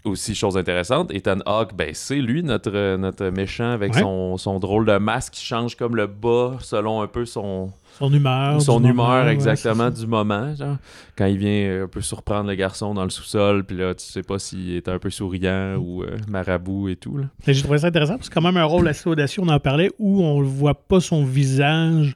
[0.05, 4.01] Euh, aussi, chose intéressante, Ethan Hawke, ben, c'est lui, notre, notre méchant, avec Ouais.
[4.01, 8.13] son, son drôle de masque qui change comme le bas selon un peu son, Son
[8.13, 8.61] humeur.
[8.61, 10.77] son humeur moment, exactement du moment genre
[11.17, 14.05] quand il vient euh, un peu surprendre le garçon dans le sous-sol puis là tu
[14.05, 17.87] sais pas s'il est un peu souriant ou euh, marabout et tout J'ai trouvé ça
[17.87, 20.45] intéressant parce que quand même un rôle assez audacieux, on en parlait, où on ne
[20.45, 22.15] voit pas son visage,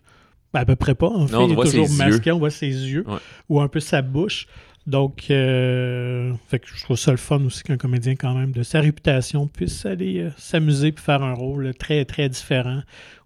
[0.54, 1.08] ben, à peu près pas.
[1.08, 3.18] En fait, Non, on il est voit toujours masqué, on voit ses yeux Ouais.
[3.50, 4.48] ou un peu sa bouche.
[4.86, 9.48] Donc, euh, je trouve ça le fun aussi qu'un comédien, quand même, de sa réputation,
[9.48, 12.82] puisse aller euh, s'amuser et faire un rôle très, très différent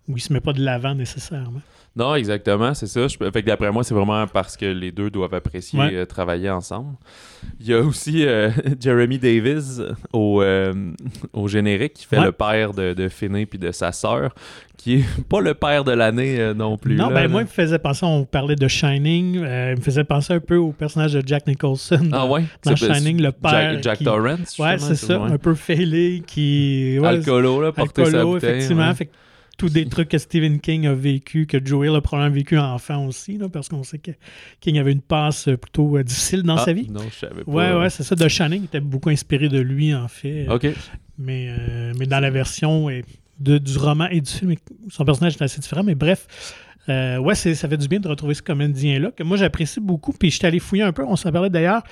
[0.07, 1.61] où il se met pas de l'avant nécessairement.
[1.97, 3.07] Non, exactement, c'est ça.
[3.07, 5.95] Je, fait que d'après moi, c'est vraiment parce que les deux doivent apprécier Ouais.
[5.95, 6.95] euh, travailler ensemble.
[7.59, 9.81] Il y a aussi euh, Jeremy Davis
[10.13, 10.73] au, euh,
[11.33, 12.25] au générique qui fait Ouais.
[12.25, 14.35] le père de, de Finney puis de sa sœur,
[14.77, 16.95] qui est pas le père de l'année non plus.
[16.95, 17.27] non, là, ben là.
[17.29, 19.41] moi, il me faisait penser, on parlait de Shining, il
[19.77, 22.43] me faisait penser un peu au personnage de Jack Nicholson Ah ouais?
[22.63, 23.51] dans C'est- Shining, le père.
[23.73, 26.97] Jack, Jack qui- Torrance, Ouais, c'est ça, un peu fêlé, qui...
[26.99, 28.49] ouais, Alcoolo, là, porter sa bouteille.
[28.57, 28.87] effectivement.
[28.89, 28.93] ouais.
[28.93, 29.11] Fait que
[29.57, 33.37] tous des trucs que Stephen King a vécu, que Joel a probablement vécu enfant aussi,
[33.37, 34.11] là, parce qu'on sait que
[34.59, 36.87] King avait une passe plutôt euh, difficile dans Ah, sa vie.
[36.89, 37.51] Non, je savais pas.
[37.51, 38.15] Ouais, ouais, c'est ça.
[38.15, 40.47] The Shining était beaucoup inspiré de lui, en fait.
[40.49, 40.67] Ok.
[41.17, 42.89] mais, euh, mais dans la version
[43.39, 44.53] de, du roman et du film,
[44.89, 45.83] son personnage est assez différent.
[45.83, 46.27] Mais bref,
[46.89, 50.13] euh, ouais, ça fait du bien de retrouver ce comédien-là, que moi j'apprécie beaucoup.
[50.13, 51.83] Puis je suis allé fouiller un peu, on s'en parlait d'ailleurs.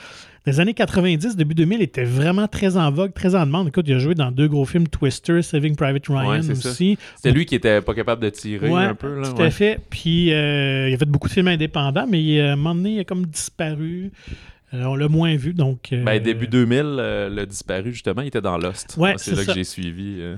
[0.47, 3.69] Les années 90, début 2000, était vraiment très en vogue, très en demande.
[3.69, 6.99] Écoute, il a joué dans deux gros films, Twister, Saving Private Ryan Ouais, aussi.
[7.15, 9.19] C'était lui qui était pas capable de tirer Ouais, un peu.
[9.19, 9.47] Là, Tout ouais.
[9.47, 9.79] à fait.
[9.89, 12.91] Puis euh, il a fait beaucoup de films indépendants, mais euh, à un moment donné,
[12.91, 14.11] il a comme disparu.
[14.73, 15.93] On l'a moins vu, donc...
[15.93, 18.95] euh, Ben, début 2000, euh, le disparu, justement, il était dans Lost.
[18.97, 19.45] Ouais, Moi, c'est là ça.
[19.45, 20.17] que j'ai suivi.
[20.19, 20.35] euh.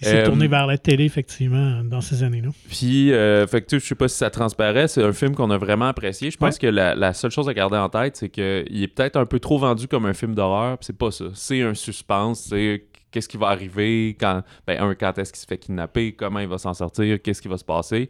[0.00, 2.48] il s'est euh, tourné vers la télé, effectivement, dans ces années-là.
[2.70, 5.58] Puis, euh, fait que je sais pas si ça transparaît, c'est un film qu'on a
[5.58, 6.30] vraiment apprécié.
[6.30, 6.60] Je pense Ouais.
[6.60, 8.42] que la, la seule chose à garder en tête, c'est qu'il
[8.82, 10.78] est peut-être un peu trop vendu comme un film d'horreur.
[10.80, 11.26] C'est pas ça.
[11.34, 12.46] C'est un suspense.
[12.48, 16.38] C'est qu'est-ce qui va arriver quand, ben, un, quand est-ce qu'il se fait kidnapper, comment
[16.40, 18.08] il va s'en sortir, qu'est-ce qui va se passer.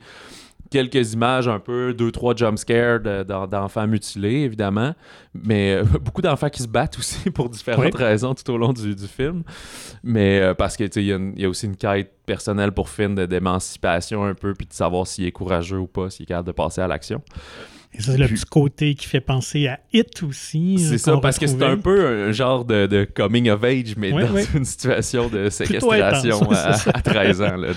[0.70, 4.94] Quelques images un peu, deux, trois jumpscares de- d'en- d'enfants mutilés, évidemment.
[5.34, 8.02] Mais euh, beaucoup d'enfants qui se battent aussi pour différentes Oui.
[8.04, 9.42] raisons tout au long du, du film.
[10.02, 11.76] Mais euh, parce que tu sais, il y, a une- il y a aussi une
[11.76, 16.10] quête personnelle pour Finn d'émancipation un peu, puis de savoir s'il est courageux ou pas,
[16.10, 17.22] s'il est capable de passer à l'action.
[17.98, 20.78] Et ça, c'est le Puis- petit côté qui fait penser à It aussi.
[20.78, 23.64] C'est euh, ça, qu'on parce que c'est un peu un genre de, de coming of
[23.64, 26.90] age, mais dans une situation de séquestration intense, à, c'est ça.
[26.94, 27.56] à 13 ans.
[27.56, 27.68] Là.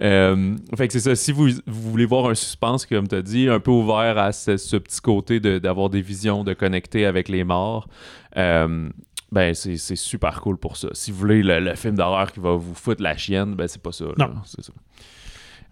[0.00, 3.22] Euh, fait que c'est ça, si vous, vous voulez voir un suspense, comme tu as
[3.22, 7.04] dit, un peu ouvert à ce, ce petit côté de- d'avoir des visions, de connecter
[7.06, 7.88] avec les morts,
[8.36, 8.88] euh,
[9.30, 10.88] ben c'est c'est super cool pour ça.
[10.92, 13.82] Si vous voulez le, le film d'horreur qui va vous foutre la chienne, ben c'est
[13.82, 14.04] pas ça.
[14.16, 14.30] Non.
[14.44, 14.72] C'est ça.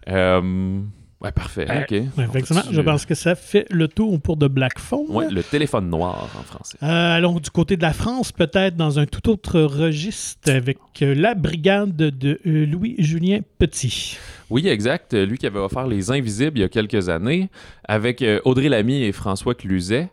[0.09, 0.81] Euh,
[1.23, 1.65] ouais, parfait.
[1.69, 1.91] Euh, ok.
[2.19, 5.05] Effectivement, je pense que ça fait le tour pour de Black Phone.
[5.09, 6.77] Ouais, le téléphone noir en français.
[6.83, 11.13] Euh, allons du côté de la France, peut-être dans un tout autre registre, avec euh,
[11.15, 14.17] la brigade de euh, Louis-Julien Petit.
[14.49, 15.13] Oui, exact.
[15.13, 17.49] Lui qui avait offert Les Invisibles il y a quelques années
[17.85, 20.09] avec euh, Audrey Lamy et François Cluzet.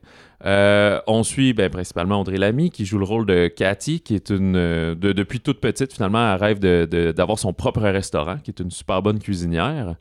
[0.46, 4.30] Euh, on suit ben, principalement Audrey Lamy qui joue le rôle de Cathy, qui est
[4.30, 4.56] une.
[4.56, 6.58] euh, de- depuis toute petite, finalement, elle rêve
[7.12, 9.96] d'avoir son propre restaurant, qui est une super bonne cuisinière.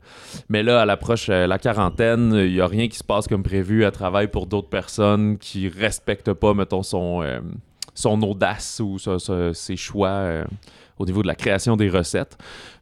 [0.48, 3.42] Mais là, à l'approche euh, la quarantaine, il n'y a rien qui se passe comme
[3.42, 3.84] prévu.
[3.84, 7.22] Elle travaille pour d'autres personnes qui respectent pas, mettons, son,
[8.22, 8.96] audace ou
[9.52, 10.44] ses choix
[11.00, 12.36] au niveau de la création des recettes.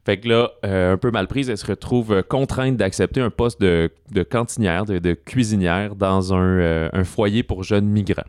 [0.05, 3.31] Fait que là, euh, un peu mal prise, elle se retrouve euh, contrainte d'accepter un
[3.31, 3.91] poste de,
[4.29, 8.23] cantinière, de, cuisinière dans un, euh, un foyer pour jeunes migrants.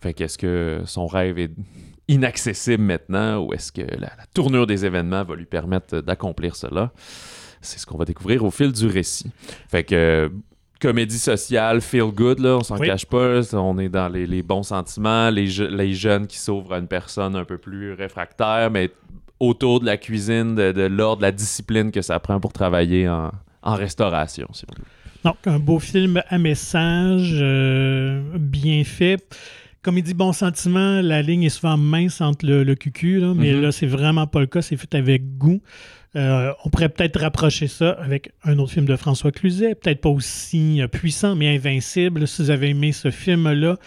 [0.00, 1.50] Fait qu'est-ce que son rêve est
[2.08, 6.90] inaccessible maintenant ou est-ce que la, la tournure des événements va lui permettre d'accomplir cela?
[7.60, 9.30] C'est ce qu'on va découvrir au fil du récit.
[9.68, 10.30] Fait que,
[10.88, 12.86] comédie sociale, feel good, là, on s'en Oui.
[12.86, 13.40] cache pas.
[13.54, 16.88] On est dans les, les bons sentiments, les, je- les jeunes qui s'ouvrent à une
[16.88, 18.90] personne un peu plus réfractaire, mais
[19.40, 23.08] autour de la cuisine, de, de l'ordre, de la discipline que ça prend pour travailler
[23.08, 23.30] en,
[23.62, 24.46] en restauration.
[24.52, 24.84] si on veut.
[25.24, 29.24] Donc, un beau film à message, euh, bien fait.
[29.82, 33.62] Comédie bon sentiment, la ligne est souvent mince entre le, le cucu, là, mais Mhm.
[33.62, 34.60] là, c'est vraiment pas le cas.
[34.62, 35.60] C'est fait avec goût.
[36.16, 40.10] Euh, on pourrait peut-être rapprocher ça avec un autre film de François Cluzet, peut-être pas
[40.10, 42.28] aussi euh, puissant, mais invincible.
[42.28, 43.78] Si vous avez aimé ce film-là,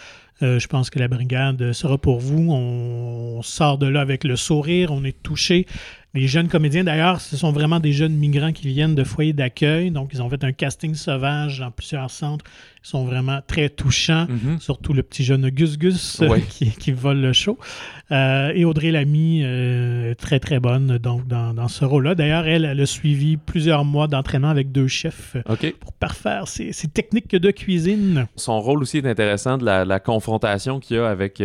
[0.41, 2.51] euh, je pense que la brigade sera pour vous.
[2.51, 5.65] On sort de là avec le sourire, on est touché.
[6.13, 9.91] Les jeunes comédiens, d'ailleurs, ce sont vraiment des jeunes migrants qui viennent de foyers d'accueil.
[9.91, 12.45] Donc, ils ont fait un casting sauvage dans plusieurs centres.
[12.83, 14.25] Ils sont vraiment très touchants.
[14.59, 17.59] Surtout le petit jeune Gus Gus euh, qui, qui vole le show.
[18.11, 22.15] Euh, et Audrey Lamy, euh, très très bonne donc, dans, dans ce rôle-là.
[22.15, 26.71] D'ailleurs, elle, elle a suivi plusieurs mois d'entraînement avec deux chefs euh, pour parfaire ses,
[26.71, 28.27] ses techniques de cuisine.
[28.37, 31.43] Son rôle aussi est intéressant de la, la confrontation qu'il y a avec.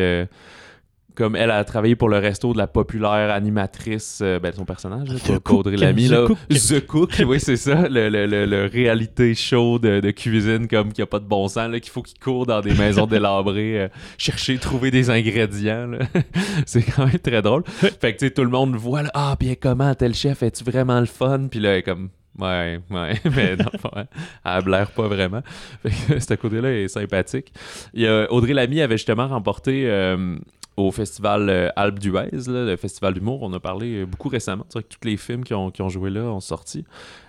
[1.14, 5.08] Comme elle a travaillé pour le resto de la populaire animatrice, euh, ben, son personnage,
[5.08, 6.26] là, The Cook, Audrey Lamy, The.
[6.26, 6.38] Cook.
[6.48, 10.92] The Cook, oui, c'est ça, le, le, le, le réalité show de, de cuisine comme
[10.92, 13.82] qui a pas de bon sens, là, qu'il faut qu'il court dans des maisons délabrées,
[13.82, 15.90] euh, chercher, trouver des ingrédients,
[16.66, 17.64] c'est quand même très drôle.
[17.66, 20.64] Fait que, tu sais, tout le monde voit, là, ah, bien comment, tel chef, es-tu
[20.64, 21.48] vraiment le fun?
[21.50, 24.04] Puis là, elle est comme, Ouais, ouais, mais non, ouais,
[24.44, 25.42] elle blaire pas vraiment.
[25.82, 27.52] Fait que ce côté-là est sympathique.
[27.92, 30.38] Il y a, Audrey Lamy avait justement remporté euh,
[30.76, 33.42] au festival euh, Alpe d'Huez, le festival d'humour.
[33.42, 34.64] On a parlé euh, beaucoup récemment.
[34.68, 36.84] C'est vrai que tous les films qui ont, qui ont joué là ont sorti.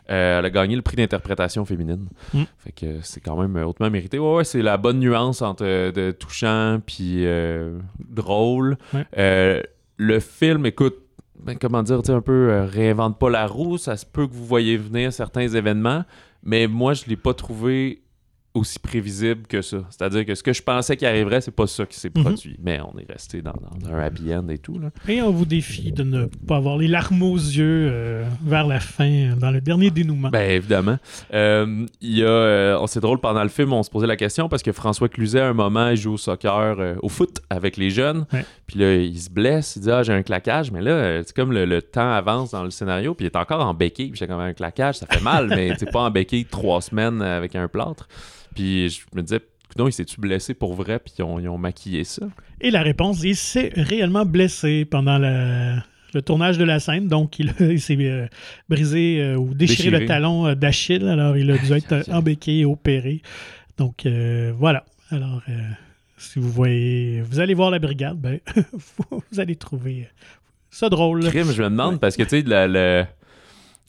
[0.10, 2.08] Euh, elle a gagné le prix d'interprétation féminine.
[2.34, 2.44] Mm.
[2.58, 4.20] Fait que c'est quand même euh, hautement mérité.
[4.20, 8.78] Ouais, ouais, c'est la bonne nuance entre de touchant puis euh, drôle.
[8.94, 9.64] Ouais.
[9.98, 10.96] Le film, écoute,
[11.40, 13.78] ben, comment dire, un peu réinvente pas la roue.
[13.78, 16.04] Ça se peut que vous voyez venir certains événements,
[16.44, 18.03] mais moi, je l'ai pas trouvé
[18.54, 19.78] aussi prévisible que ça.
[19.90, 22.24] C'est-à-dire que ce que je pensais qui arriverait, c'est pas ça qui s'est Mhm.
[22.24, 22.56] produit.
[22.64, 24.78] Mais on est resté dans, dans un happy end et tout.
[24.80, 24.92] Là.
[25.08, 28.80] Et on vous défie de ne pas avoir les larmes aux yeux euh, vers la
[28.80, 30.30] fin, dans le dernier dénouement.
[30.30, 30.98] Ben évidemment.
[31.34, 34.48] Euh, Il y a, euh, c'est drôle pendant le film, on se posait la question
[34.50, 37.76] parce que François Cluzet, à un moment, il joue au soccer, euh, au foot avec
[37.78, 38.26] les jeunes.
[38.32, 38.46] Ouais.
[38.68, 41.36] Puis là, il se blesse, il dit ah j'ai un claquage, mais là, euh, c'est
[41.36, 44.12] comme le, le temps avance dans le scénario, puis il est encore en béquille.
[44.12, 47.22] Puis j'ai comme un claquage, ça fait mal, mais c'est pas en béquille trois semaines
[47.24, 48.08] avec un plâtre.
[48.56, 49.40] Puis je me disais
[49.78, 52.28] non, il s'est-tu blessé pour vrai, puis ils ont, ils ont maquillé ça?
[52.62, 57.08] Et la réponse, il s'est réellement blessé pendant la- le tournage de la scène.
[57.08, 58.28] Donc, il, il s'est euh,
[58.70, 60.00] brisé euh, ou déchiré, Déchiré.
[60.02, 61.08] le talon euh, d'Achille.
[61.08, 63.24] Alors, il a dû être embêqué et opéré.
[63.78, 64.86] Donc, euh, voilà.
[65.10, 65.42] Alors,
[66.18, 68.40] si vous voyez, vous allez voir la brigade, ben,
[69.02, 70.08] vous allez trouver
[70.70, 71.24] ça drôle.
[71.30, 72.00] Crime, je me demande, Ouais.
[72.00, 73.06] parce que, tu sais, le, le-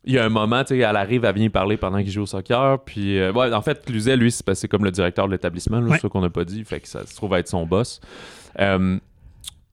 [0.07, 2.23] il y a un moment, tu sais, elle arrive, elle vient parler pendant qu'il joue
[2.23, 5.33] au soccer, puis, euh, ouais, en fait, Cluzet, lui, c'est c'est comme le directeur de
[5.33, 5.97] l'établissement, Ouais.
[5.97, 8.01] c'est ça qu'on n'a pas dit, fait que ça se trouve être son boss.
[8.61, 8.99] Euh,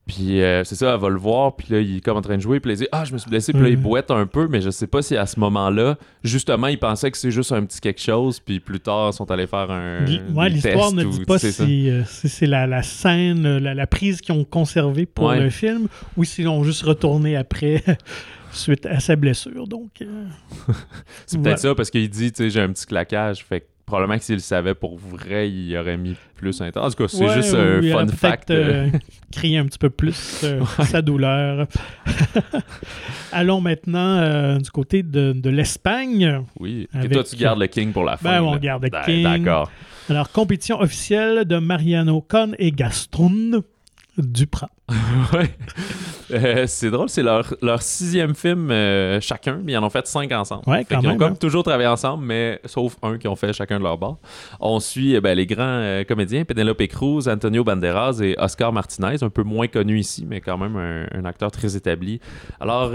[0.04, 2.36] puis euh, c'est ça, elle va le voir, puis là, il est comme en train
[2.36, 3.82] de jouer, puis là, il dit Ah, je me suis blessé, puis là, il Mhm.
[3.84, 7.16] boite un peu, mais je sais pas si à ce moment-là, justement, il pensait que
[7.16, 10.04] c'est juste un petit quelque chose, puis plus tard, ils sont allés faire un.
[10.34, 13.86] Ouais, l'histoire ne ou- dit pas si, euh, si c'est la, la scène, la, la
[13.86, 15.38] prise qu'ils ont conservée pour Ouais.
[15.38, 17.84] le film ou s'ils ont juste retourné après
[18.56, 19.66] suite à sa blessure.
[19.66, 20.26] Donc, euh,
[21.26, 23.44] C'est peut-être ça parce qu'il dit, tu sais, j'ai un petit claquage.
[23.44, 26.86] Fait que probablement que s'il le savait pour vrai, il aurait mis plus intense.
[26.86, 28.50] En tout cas, c'est ouais, juste un il fun fact.
[28.50, 28.98] euh, euh,
[29.32, 31.66] crier un petit peu plus euh, sa douleur.
[33.32, 36.42] Allons maintenant euh, du côté de, de l'Espagne.
[36.58, 36.88] Oui.
[37.02, 38.40] Et toi, tu gardes le King pour la fin.
[38.40, 38.58] Ben, on là.
[38.58, 39.24] garde le Ben, King.
[39.24, 39.70] D'accord.
[40.08, 43.62] Alors, compétition officielle de Mariano Con et Gaston
[44.18, 44.70] Duprat.
[45.32, 45.50] Ouais.
[46.32, 50.06] Euh, c'est drôle, c'est leur, leur sixième film euh, chacun, mais ils en ont fait
[50.06, 50.62] cinq ensemble.
[50.66, 51.36] Ouais, quand qu'ils ont même, comme hein.
[51.38, 54.18] toujours travaillé ensemble, mais sauf un qui ont fait chacun de leur bord.
[54.60, 59.28] On suit euh, ben, les grands comédiens, Penelope Cruz, Antonio Banderas et Oscar Martinez, un
[59.30, 62.20] peu moins connu ici, mais quand même un, un acteur très établi.
[62.60, 62.92] Alors,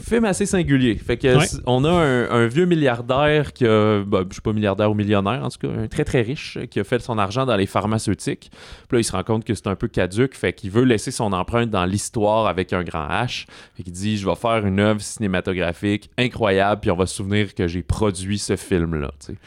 [0.00, 0.96] film assez singulier.
[0.96, 1.46] Fait que Ouais.
[1.66, 5.44] on a un, un vieux milliardaire qui a, ben, je sais pas milliardaire ou millionnaire,
[5.44, 8.50] en tout cas, un très très riche, qui a fait son argent dans les pharmaceutiques.
[8.88, 11.10] Puis là, il se rend compte que c'est un peu caduque, fait qu'il veut laisser
[11.10, 13.46] son empreinte dans l'histoire avec un grand H.
[13.76, 17.54] Fait qu'il dit, je vais faire une œuvre cinématographique incroyable, puis on va se souvenir
[17.54, 19.10] que j'ai produit ce film-là.
[19.20, 19.38] tu sais.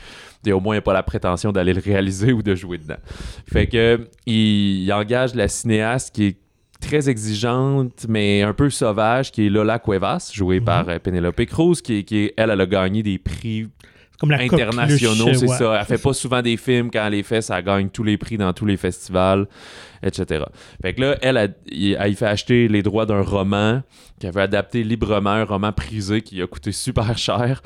[0.48, 2.98] Et au moins, il n'a pas la prétention d'aller le réaliser ou de jouer dedans.
[3.52, 6.38] Fait que il, il engage la cinéaste qui est
[6.80, 10.66] très exigeante, mais un peu sauvage, qui est Lola Cuevas, jouée Mhm.
[10.66, 13.70] par euh, Penelope Cruz, qui, est- qui est, elle, elle a gagné des prix
[14.30, 15.58] comme la internationaux, c'est ouais.
[15.58, 15.78] ça.
[15.80, 16.90] Elle fait pas souvent des films.
[16.92, 19.48] Quand elle les fait, ça gagne tous les prix dans tous les festivals,
[20.04, 20.44] etc.
[20.82, 23.82] Fait que là, elle, a- il- elle, fait acheter les droits d'un roman
[24.20, 27.62] qu'elle veut adapter librement, un roman prisé qui a coûté super cher.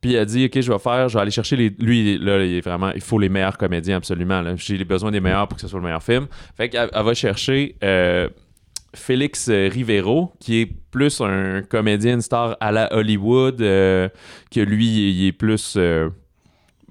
[0.00, 1.70] Puis elle dit, OK, je vais faire, je vais aller chercher les...
[1.78, 2.90] Lui, là, il est vraiment...
[2.94, 4.42] Il faut les meilleurs comédiens, absolument.
[4.56, 6.26] J'ai besoin des meilleurs pour que ce soit le meilleur film.
[6.56, 7.76] Fait qu'elle elle va chercher...
[7.82, 8.28] euh,
[8.94, 14.08] Félix euh, Rivero, qui est plus un comédien une star à la Hollywood, euh,
[14.50, 16.08] que lui, il est- il est plus euh,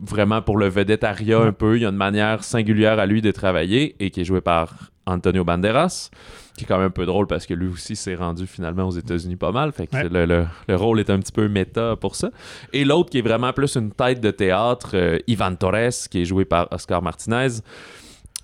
[0.02, 1.78] vraiment pour le vedettariat un peu.
[1.78, 5.44] Il a une manière singulière à lui de travailler et qui est joué par Antonio
[5.44, 6.10] Banderas,
[6.58, 8.92] qui est quand même un peu drôle parce que lui aussi s'est rendu finalement aux
[8.92, 9.72] États-Unis pas mal.
[9.72, 10.10] Fait que Ouais.
[10.10, 12.32] le, le- le rôle est un petit peu méta pour ça.
[12.74, 16.26] Et l'autre qui est vraiment plus une tête de théâtre, euh, Ivan Torres, qui est
[16.26, 17.60] joué par Oscar Martinez.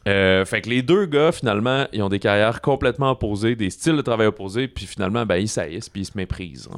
[0.09, 3.95] Euh, fait que les deux gars, finalement, ils ont des carrières complètement opposées, des styles
[3.95, 6.77] de travail opposés, puis finalement, ben, ils saillissent, puis ils se méprisent, en.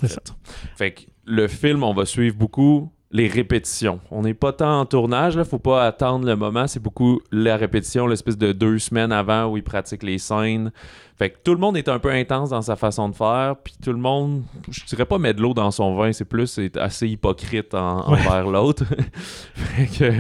[0.76, 4.00] Fait que le film, on va suivre beaucoup les répétitions.
[4.10, 7.58] On n'est pas tant en tournage, là, faut pas attendre le moment, c'est beaucoup la
[7.58, 10.72] répétition, l'espèce de deux semaines avant où ils pratiquent les scènes.
[11.18, 13.74] Fait que tout le monde est un peu intense dans sa façon de faire, puis
[13.84, 16.78] tout le monde, je dirais pas mettre de l'eau dans son vin, c'est plus c'est
[16.78, 18.18] assez hypocrite en- Ouais.
[18.26, 18.86] envers l'autre.
[20.00, 20.14] que...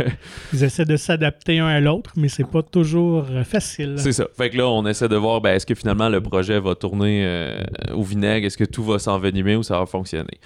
[0.53, 3.95] Ils essaient de s'adapter un à l'autre, mais c'est pas toujours euh, facile.
[3.97, 4.27] C'est ça.
[4.37, 7.23] Fait que là, on essaie de voir ben, est-ce que finalement le projet va tourner
[7.25, 7.63] euh,
[7.95, 10.39] au vinaigre, est-ce que tout va s'envenimer ou ça va fonctionner?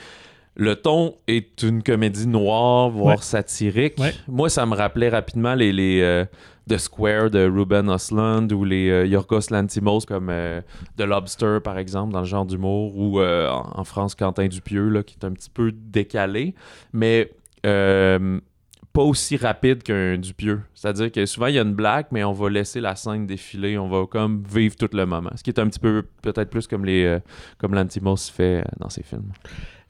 [0.57, 3.21] Le ton est une comédie noire, voire Ouais.
[3.21, 3.99] satirique.
[3.99, 4.13] Ouais.
[4.27, 6.23] Moi, ça me rappelait rapidement les, les euh,
[6.69, 10.61] The Square de Ruben Ostlund ou les euh, Yorgos Lantimos comme euh,
[10.97, 15.17] The Lobster, par exemple, dans le genre d'humour, ou en, France, Quentin Dupieux, là, qui
[15.21, 16.55] est un petit peu décalé,
[16.93, 17.31] mais
[17.63, 20.61] pas aussi rapide qu'un Dupieux.
[20.73, 23.77] C'est-à-dire que souvent, il y a une blague, mais on va laisser la scène défiler,
[23.77, 25.31] on va comme vivre tout le moment.
[25.35, 27.19] Ce qui est un petit peu, peut-être plus comme les
[27.57, 29.33] comme Lantimos fait dans ses films.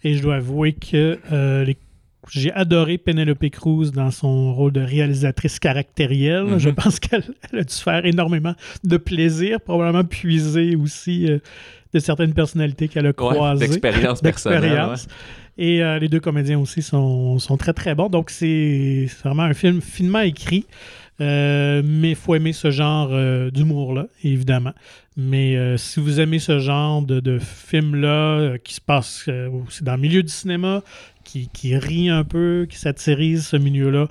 [0.06, 1.76] Et je dois avouer que euh, les-
[2.32, 6.44] j'ai adoré Penelope Cruz dans son rôle de réalisatrice caractérielle.
[6.46, 6.60] Mhm.
[6.60, 11.40] Je pense qu'elle elle a dû faire énormément de plaisir, probablement puiser aussi euh,
[11.94, 13.68] de certaines personnalités qu'elle a Ouais, croisées.
[13.68, 14.62] d'expérience personnelle.
[14.62, 14.68] ouais.
[14.70, 15.08] d'expérience.
[15.58, 18.10] Et euh, les deux comédiens aussi sont, sont très très bons.
[18.10, 20.66] Donc c'est c'est vraiment un film finement écrit.
[21.22, 24.74] Euh, mais il faut aimer ce genre euh, d'humour-là, évidemment.
[25.16, 29.30] Mais euh, si vous aimez ce genre de, film-là qui se passe
[29.68, 30.84] aussi dans le milieu du cinéma,
[31.24, 34.08] qui, qui rit un peu, qui satirise ce milieu-là,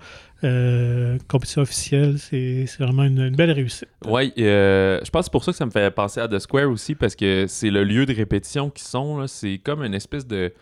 [1.28, 3.88] compétition officielle, c'est vraiment une, belle réussite.
[4.06, 6.94] Euh, je pense que pour ça que ça me fait penser à The Square aussi,
[6.94, 9.26] parce que c'est le lieu de répétition qui sont.
[9.26, 10.52] C'est comme une espèce de.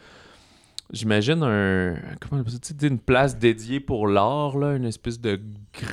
[0.93, 1.95] J'imagine un.
[2.21, 2.59] Comment on ça?
[2.87, 5.41] Une place dédiée pour l'art, là, une espèce de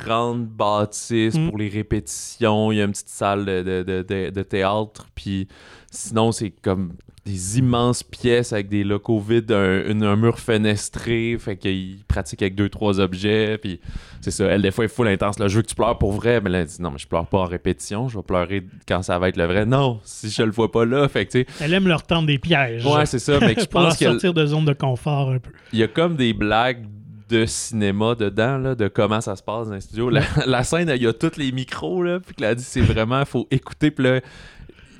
[0.03, 1.47] grande bâtisse Mm.
[1.49, 2.71] pour les répétitions.
[2.73, 5.47] Il y a une petite salle de, de- de- de- de théâtre, puis
[5.89, 6.93] sinon, c'est comme
[7.25, 12.69] des immenses pièces avec des locaux vides, un, mur fenestré, fait qu'ils pratiquent avec deux,
[12.69, 13.79] trois objets, puis
[14.21, 14.45] c'est ça.
[14.45, 15.37] Elle, des fois, est full intense.
[15.39, 17.07] Là, je veux que tu pleures pour vrai, mais là, elle dit non, mais je
[17.07, 19.65] pleure pas en répétition, je vais pleurer quand ça va être le vrai.
[19.65, 21.47] Non, si je le vois pas là, fait que tu sais.
[21.61, 22.85] Elle aime leur tendre des pièges.
[22.85, 25.51] Ouais, c'est ça, mais je pour pense qu'il sortir de zone de confort un peu.
[25.73, 26.85] y a comme des blagues
[27.29, 30.09] de cinéma dedans, là, de comment ça se passe dans un studio.
[30.09, 32.81] La, la scène, il y a tous les micros, là, puis que là, dit, c'est
[32.81, 34.19] vraiment, faut écouter, puis là,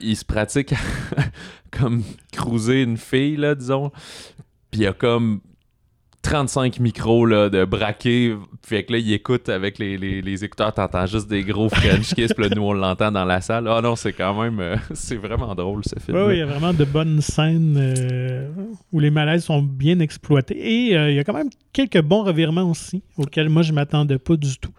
[0.01, 0.73] il se pratique
[1.71, 3.91] comme cruiser une fille, là, disons.
[4.71, 5.41] Puis il y a comme
[6.21, 8.35] 35 micros là, de braquer.
[8.65, 12.13] Fait que là, il écoute avec les, les, les écouteurs, t'entends juste des gros French
[12.13, 13.67] kiss, puis là, nous, on l'entend dans la salle.
[13.69, 14.59] Ah non, c'est quand même...
[14.59, 16.17] euh, c'est vraiment drôle, ce film.
[16.17, 18.49] Oui, oui, il y a vraiment de bonnes scènes euh,
[18.91, 20.89] où les malaises sont bien exploités.
[20.89, 24.19] Et euh, il y a quand même quelques bons revirements aussi, auxquels moi je m'attendais
[24.19, 24.73] pas du tout.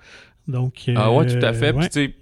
[0.46, 1.72] Donc, Ah ouais, tout à fait.
[1.72, 2.14] Puis tu sais,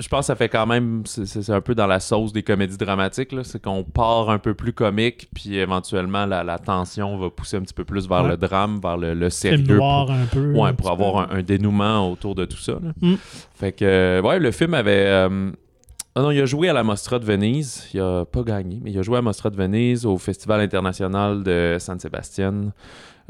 [0.00, 2.76] je pense que ça fait quand même, c'est- un peu dans la sauce des comédies
[2.78, 7.58] dramatiques, c'est qu'on part un peu plus comique, puis éventuellement la, la tension va pousser
[7.58, 8.30] un petit peu plus vers Ouais.
[8.30, 9.76] le drame, vers le, sérieux.
[9.76, 10.52] noir pour, un peu.
[10.52, 11.34] ouais, un pour petit avoir peu.
[11.34, 12.72] un, un dénouement autour de tout ça.
[12.72, 12.92] là.
[13.00, 13.14] Mm.
[13.54, 15.04] Fait que, euh, ouais, le film avait...
[15.06, 15.50] euh,
[16.16, 17.86] ah non, il a joué à la Mostra de Venise.
[17.94, 20.60] Il a pas gagné, mais il a joué à la Mostra de Venise au Festival
[20.60, 22.72] international de San Sebastian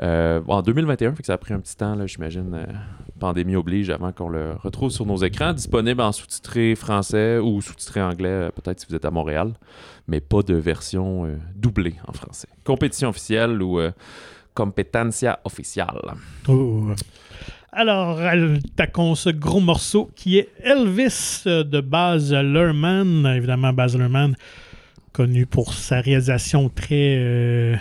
[0.03, 1.15] euh, en 2021.
[1.15, 2.55] Fait que ça a pris un petit temps, j'imagine.
[2.55, 2.73] euh,
[3.19, 5.53] pandémie oblige avant qu'on le retrouve sur nos écrans.
[5.53, 9.53] Disponible en sous-titré français ou sous-titré anglais, euh, peut-être si vous êtes à Montréal,
[10.09, 12.49] mais pas de version doublée en français.
[12.65, 13.79] Compétition officielle ou
[14.55, 16.01] compétencia officiale.
[16.49, 16.93] Oh.
[17.73, 23.27] Alors, attaquons ce gros morceau qui est Elvis de Baz Luhrmann.
[23.27, 24.35] Évidemment, Baz Luhrmann,
[25.13, 27.79] connu pour sa réalisation très.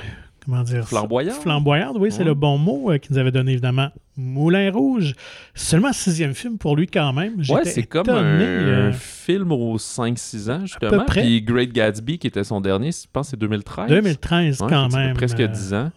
[0.53, 0.88] Euh, comment dire?
[0.88, 1.41] Flamboyante.
[1.41, 2.25] Flamboyante, oui, c'est Ouais.
[2.25, 5.13] le bon mot, euh, qui nous avait donné évidemment Moulin Rouge.
[5.54, 7.35] Seulement sixième film pour lui quand même.
[7.50, 11.06] Ouais, c'est comme étonné, un, euh, film aux 5-6 ans, justement.
[11.06, 11.21] près.
[11.21, 13.87] Puis Great Gatsby, qui était son dernier, je pense que c'est 2013.
[13.89, 15.13] 2013 Ouais, quand même.
[15.15, 15.91] Presque euh, 10 ans.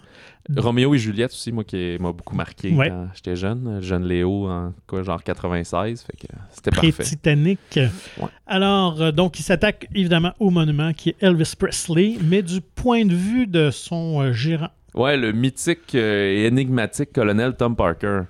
[0.57, 2.89] Roméo et Juliette aussi, moi, qui m'a beaucoup marqué Ouais.
[2.89, 3.79] quand j'étais jeune.
[3.81, 6.03] Jeune Léo en quoi, genre 96.
[6.03, 6.93] Fait que c'était parfait.
[6.93, 7.79] Pré-Titanic.
[8.47, 13.05] Alors, euh, donc, il s'attaque évidemment au monument qui est Elvis Presley, mais du point
[13.05, 14.71] de vue de son euh, gérant.
[14.95, 18.23] Ouais, le mythique euh, et énigmatique colonel Tom Parker.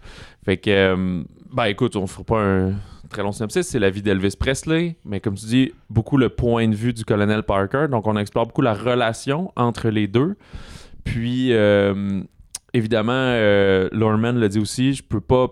[0.45, 2.75] Fait que, euh, ben écoute, on fera pas un
[3.11, 6.67] très long synopsis, c'est la vie d'Elvis Presley, mais comme tu dis, beaucoup le point
[6.69, 7.87] de vue du colonel Parker.
[7.91, 10.37] Donc, on explore beaucoup la relation entre les deux.
[11.05, 12.21] Puis, euh,
[12.73, 15.49] évidemment, euh, Lorman l'a dit aussi, je peux pas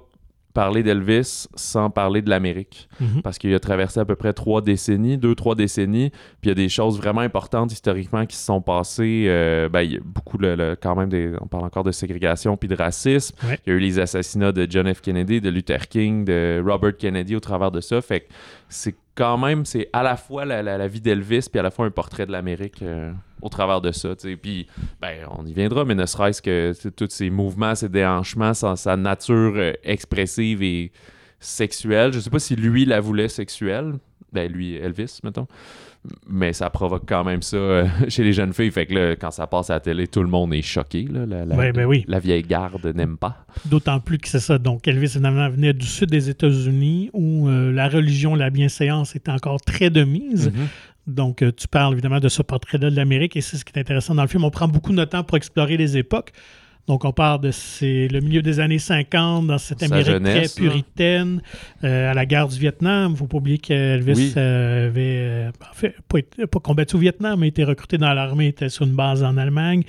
[0.53, 2.89] parler d'Elvis sans parler de l'Amérique.
[3.01, 3.23] Mhm.
[3.23, 6.51] Parce qu'il a traversé à peu près trois décennies, deux, trois décennies, puis il y
[6.51, 9.27] a des choses vraiment importantes historiquement qui se sont passées.
[9.29, 11.93] euh, ben, il y a beaucoup, le- le- quand même, des, on parle encore de
[11.93, 13.37] ségrégation puis de racisme.
[13.47, 13.61] Ouais.
[13.65, 15.01] Il y a eu les assassinats de John F.
[15.01, 18.01] Kennedy, de Luther King, de Robert Kennedy au travers de ça.
[18.01, 18.27] Fait que
[18.69, 21.91] c'est quand même, c'est à la fois la, vie d'Elvis, puis à la fois un
[21.91, 23.13] portrait de l'Amérique euh,
[23.43, 24.17] au travers de ça.
[24.17, 24.37] tu sais.
[24.37, 24.67] Puis,
[24.99, 28.97] ben, on y viendra, mais ne serait-ce que tous ces mouvements, ces déhanchements, sa, sa
[28.97, 30.91] nature euh, expressive et
[31.39, 32.15] sexuelle.
[32.15, 33.99] Je sais pas si lui la voulait sexuelle.
[34.33, 35.47] Ben, lui, Elvis, mettons.
[36.29, 38.71] Mais ça provoque quand même ça euh, chez les jeunes filles.
[38.71, 41.03] Fait que là, quand ça passe à la télé, tout le monde est choqué.
[41.03, 42.05] Là, la, la- Ouais, ben oui.
[42.09, 43.45] la vieille garde n'aime pas.
[43.67, 44.57] D'autant plus que c'est ça.
[44.59, 49.29] Donc, Elvis évidemment venait du sud des États-Unis où euh, la religion, la bienséance est
[49.29, 50.49] encore très de mise.
[50.51, 50.67] Mhm.
[51.07, 53.81] Donc, euh, tu parles évidemment de ce portrait-là de l'Amérique et c'est ce qui est
[53.81, 54.45] intéressant dans le film.
[54.45, 56.33] On prend beaucoup de temps pour explorer les époques.
[56.91, 60.55] Donc, on parle de c'est le milieu des années 50, dans cette Sa Amérique jeunesse,
[60.57, 61.41] très puritaine,
[61.85, 63.11] euh, à la guerre du Vietnam.
[63.11, 64.33] Il ne faut pas oublier qu'Elvis Oui.
[64.37, 68.69] euh, avait euh, en fait, pas, combattu au Vietnam, mais était recruté dans l'armée, était
[68.69, 69.85] sur une base en Allemagne.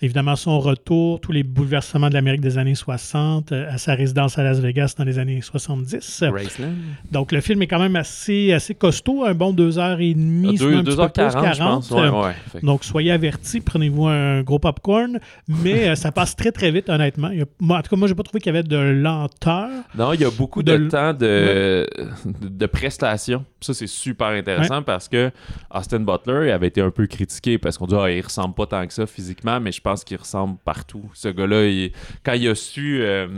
[0.00, 4.38] Évidemment, son retour, tous les bouleversements de l'Amérique des années 60, euh, à sa résidence
[4.38, 6.24] à Las Vegas dans les années 70.
[6.32, 6.72] Graceland.
[7.12, 10.52] Donc, le film est quand même assez, assez costaud, un bon deux heures et demie,
[10.54, 11.88] Ah, sinon deux- un petit peu 2h40, plus, je pense.
[11.90, 12.24] 40.
[12.24, 16.88] Ouais, Donc, soyez avertis, prenez-vous un gros popcorn, mais euh, ça passe très, très vite,
[16.88, 17.30] honnêtement.
[17.30, 18.76] Il y a- moi, en tout cas, moi, j'ai pas trouvé qu'il y avait de
[18.76, 19.68] lenteur.
[19.96, 21.86] Non, il y a beaucoup De temps de,
[22.24, 23.44] de, de prestations.
[23.60, 25.30] Ça, c'est super intéressant parce que
[25.74, 28.66] Austin Butler il avait été un peu critiqué parce qu'on dit ah, il ressemble pas
[28.66, 31.10] tant que ça physiquement, mais je pense qu'il ressemble partout.
[31.14, 31.88] Ce gars-là,
[32.24, 33.28] quand il a su euh,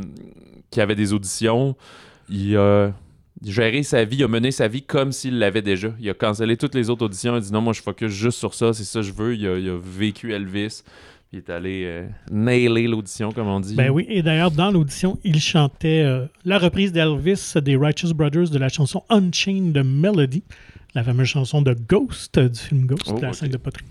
[0.71, 1.77] qu'il y avait des auditions,
[2.29, 2.93] il a
[3.45, 5.89] géré sa vie, il a mené sa vie comme s'il l'avait déjà.
[6.01, 7.35] Il a cancellé toutes les autres auditions.
[7.35, 9.35] Il a dit non, moi je focus juste sur ça, c'est ça que je veux.
[9.37, 10.83] Il a, il a vécu Elvis.
[11.33, 13.75] Il est allé euh, nailer l'audition, comme on dit.
[13.75, 18.49] Ben oui, et d'ailleurs, dans l'audition, il chantait euh, la reprise d'Elvis des Righteous Brothers
[18.49, 20.43] de la chanson Unchained Melody,
[20.95, 23.35] la fameuse chanson de Ghost, euh, du film Ghost, Oh, la ok.
[23.35, 23.85] scène de poterie.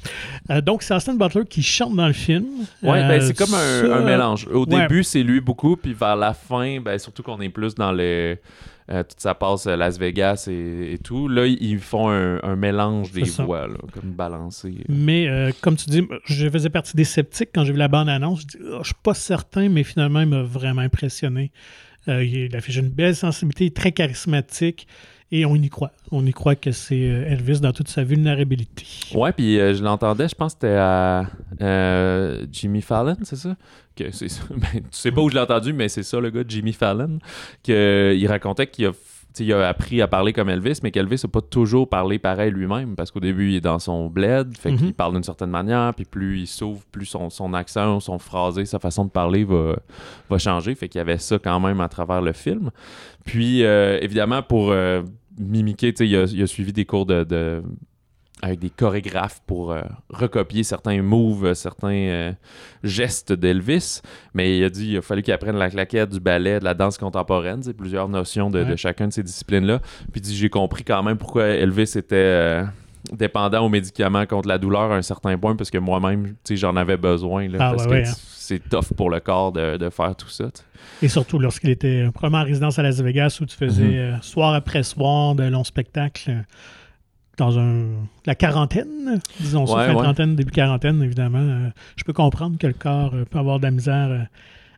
[0.50, 2.46] Euh, donc, c'est Austin Butler qui chante dans le film.
[2.84, 4.48] Euh, ben c'est comme un, ça- un mélange.
[4.48, 4.82] Au ouais.
[4.82, 8.38] début, c'est lui beaucoup, puis vers la fin, ben surtout qu'on est plus dans le.
[8.90, 11.28] Euh, tout ça passe à Las Vegas et, et tout.
[11.28, 14.74] Là, ils font un, un mélange des voix, là, comme balancé.
[14.88, 18.42] Mais euh, comme tu dis, je faisais partie des sceptiques quand j'ai vu la bande-annonce.
[18.42, 21.52] Je dis, Ah, je suis pas certain, mais finalement, il m'a vraiment impressionné.
[22.08, 24.88] Euh, il affiche une belle sensibilité, très charismatique,
[25.32, 25.92] et on y croit.
[26.12, 28.86] On y croit que c'est euh, Elvis dans toute sa vulnérabilité.
[29.14, 31.26] Ouais, puis euh, je l'entendais, je pense que c'était à
[31.62, 33.56] euh, Jimmy Fallon, c'est ça?
[33.96, 34.44] Que c'est ça.
[34.50, 37.20] Ben, tu sais pas où je l'ai entendu, mais c'est ça le gars, Jimmy Fallon,
[37.62, 38.92] qu'il racontait qu'il a,
[39.40, 42.96] il a appris à parler comme Elvis, mais qu'Elvis n'a pas toujours parlé pareil lui-même,
[42.96, 44.78] parce qu'au début, il est dans son bled, fait Mhm.
[44.78, 48.66] qu'il parle d'une certaine manière, puis plus il s'ouvre, plus son, son accent, son phrasé,
[48.66, 49.76] sa façon de parler va,
[50.30, 52.72] va changer, fait qu'il y avait ça quand même à travers le film.
[53.26, 55.02] Puis, euh, évidemment, pour euh,
[55.40, 57.62] mimiquer, il a, il a suivi des cours de- de
[58.42, 62.32] avec des chorégraphes pour euh, recopier certains moves, euh, certains euh,
[62.84, 64.02] gestes d'Elvis.
[64.34, 66.74] Mais il a dit il a fallu qu'il apprenne la claquette, du ballet, de la
[66.76, 68.78] danse contemporaine, c'est plusieurs notions de, de Ouais.
[68.78, 69.80] chacune de ces disciplines-là.
[69.80, 72.64] Puis il dit j'ai compris quand même pourquoi Elvis était euh,
[73.12, 76.58] dépendant aux médicaments contre la douleur à un certain point, parce que moi-même, tu sais,
[76.58, 77.48] j'en avais besoin.
[77.48, 78.14] Là, Ah, parce ouais, que ouais, hein.
[78.36, 80.46] c'est tough pour le corps de, de faire tout ça.
[81.02, 84.22] Et surtout lorsqu'il était probablement en résidence à Las Vegas où tu faisais Mhm.
[84.22, 86.44] soir après soir de longs spectacles
[87.38, 87.86] dans un,
[88.26, 90.04] la quarantaine, disons ça, Ouais, fin ouais.
[90.04, 91.38] trentaine, début quarantaine, évidemment.
[91.40, 94.20] euh, je peux comprendre que le corps euh, peut avoir de la misère euh,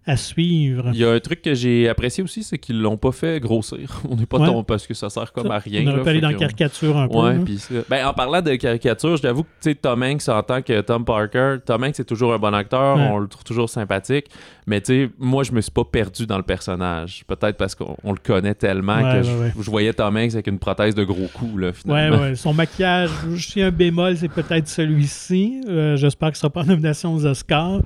[0.09, 0.89] à suivre.
[0.93, 4.01] Il y a un truc que j'ai apprécié aussi, c'est qu'ils l'ont pas fait grossir.
[4.09, 4.47] On n'est pas Ouais.
[4.47, 5.83] tombé parce que ça sert comme à rien.
[5.85, 7.17] On aurait pu aller dans on- caricature un peu.
[7.17, 7.33] Ouais,
[7.71, 7.81] là.
[7.89, 11.57] Ben, en parlant de caricature, je t'avoue que Tom Hanks, en tant que Tom Parker,
[11.65, 13.09] Tom Hanks c'est toujours un bon acteur, Ouais.
[13.11, 14.25] on le trouve toujours sympathique,
[14.67, 17.23] mais tu sais, moi je me suis pas perdu dans le personnage.
[17.27, 20.95] Peut-être parce qu'on on le connaît tellement que je, voyais Tom Hanks avec une prothèse
[20.95, 22.35] de gros cou, là, finalement.
[22.35, 25.61] Son maquillage, je suis un bémol, c'est peut-être celui-ci.
[25.69, 27.81] Euh, J'espère qu'il ne sera pas en nomination aux Oscars.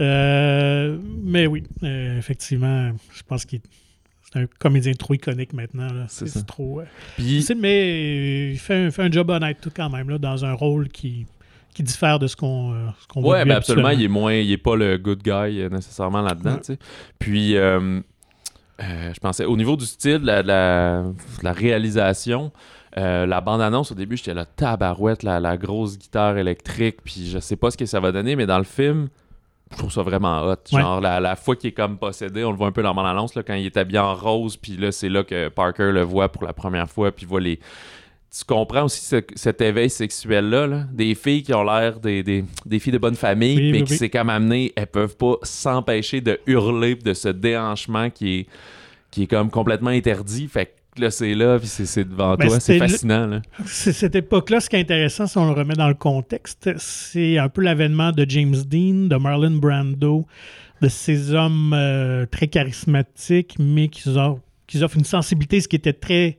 [0.00, 3.60] Euh, mais oui, euh, effectivement, je pense qu'il
[4.32, 5.88] c'est un comédien trop iconique maintenant.
[6.08, 6.80] C'est trop.
[6.80, 6.84] euh,
[7.16, 10.52] Puis, mais il fait un, fait un job honnête tout quand même là, dans un
[10.52, 11.26] rôle qui,
[11.74, 14.34] qui diffère de ce qu'on euh, ce qu'on voit Ouais, ben absolument, il est moins,
[14.34, 15.30] il est pas le good guy
[15.60, 16.76] euh, nécessairement là-dedans, Ouais.
[17.20, 21.04] Puis, je pensais, au niveau du style, la, la,
[21.42, 22.50] la réalisation,
[22.98, 27.38] euh, la bande-annonce, au début, j'étais là, tabarouette, la, la grosse guitare électrique, puis je
[27.38, 29.08] sais pas ce que ça va donner, mais dans le film,
[29.72, 30.54] je trouve ça vraiment hot.
[30.72, 30.80] Ouais.
[30.80, 32.94] Genre, la, la fois qu'il est comme possédé, on le voit un peu dans la
[32.94, 36.02] bande-annonce, là, quand il est habillé en rose, puis là, c'est là que Parker le
[36.02, 37.58] voit pour la première fois, puis voit les...
[38.36, 42.44] Tu comprends aussi ce- cet éveil sexuel-là, là, des filles qui ont l'air des, des,
[42.66, 43.98] des filles de bonne famille, Oui, mais oui, qui oui.
[43.98, 48.46] c'est comme amené, elles peuvent pas s'empêcher de hurler, de ce déhanchement qui est,
[49.10, 50.48] qui est comme complètement interdit.
[50.48, 53.26] Fait que là, c'est là, puis c'est, devant Ben, toi, c'est fascinant.
[53.26, 53.42] Là.
[53.66, 57.48] Cette époque-là, ce qui est intéressant, si on le remet dans le contexte, c'est un
[57.48, 60.26] peu l'avènement de James Dean, de Marlon Brando,
[60.82, 65.76] de ces hommes euh, très charismatiques, mais qui offrent, qui offrent une sensibilité, ce qui
[65.76, 66.36] était très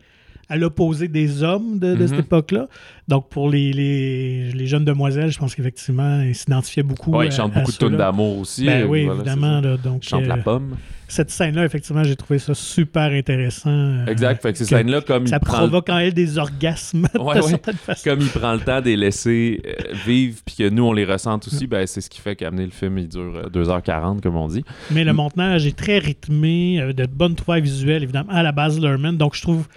[0.49, 2.07] à l'opposé des hommes de, de Mhm.
[2.07, 2.67] cette époque-là.
[3.07, 7.11] Donc, pour les, les, les jeunes demoiselles, je pense qu'effectivement, ils s'identifiaient beaucoup.
[7.11, 8.65] Ouais, à- il chante à beaucoup de tunes d'amour aussi.
[8.65, 9.61] Ben euh, oui, voilà, évidemment.
[9.61, 10.75] là, donc, Chante la euh, pomme.
[11.09, 13.69] cette scène-là, effectivement, j'ai trouvé ça super intéressant.
[13.69, 14.41] euh, Exact.
[14.41, 17.35] Fait que ces scènes-là, comme Ça il prend le provoque en elle des orgasmes Ouais,
[17.39, 17.59] de ouais.
[17.75, 18.09] façons.
[18.09, 19.61] comme il prend le temps de les laisser
[20.05, 22.71] vivre, puis que nous, on les ressente aussi, ben, c'est ce qui fait qu'amener le
[22.71, 24.63] film, il dure euh, 2h40, comme on dit.
[24.91, 25.15] Mais le Mm.
[25.17, 29.15] montage est très rythmé, de bonnes trouvailles visuelles, évidemment, à la base Lerman.
[29.17, 29.67] Donc, je trouve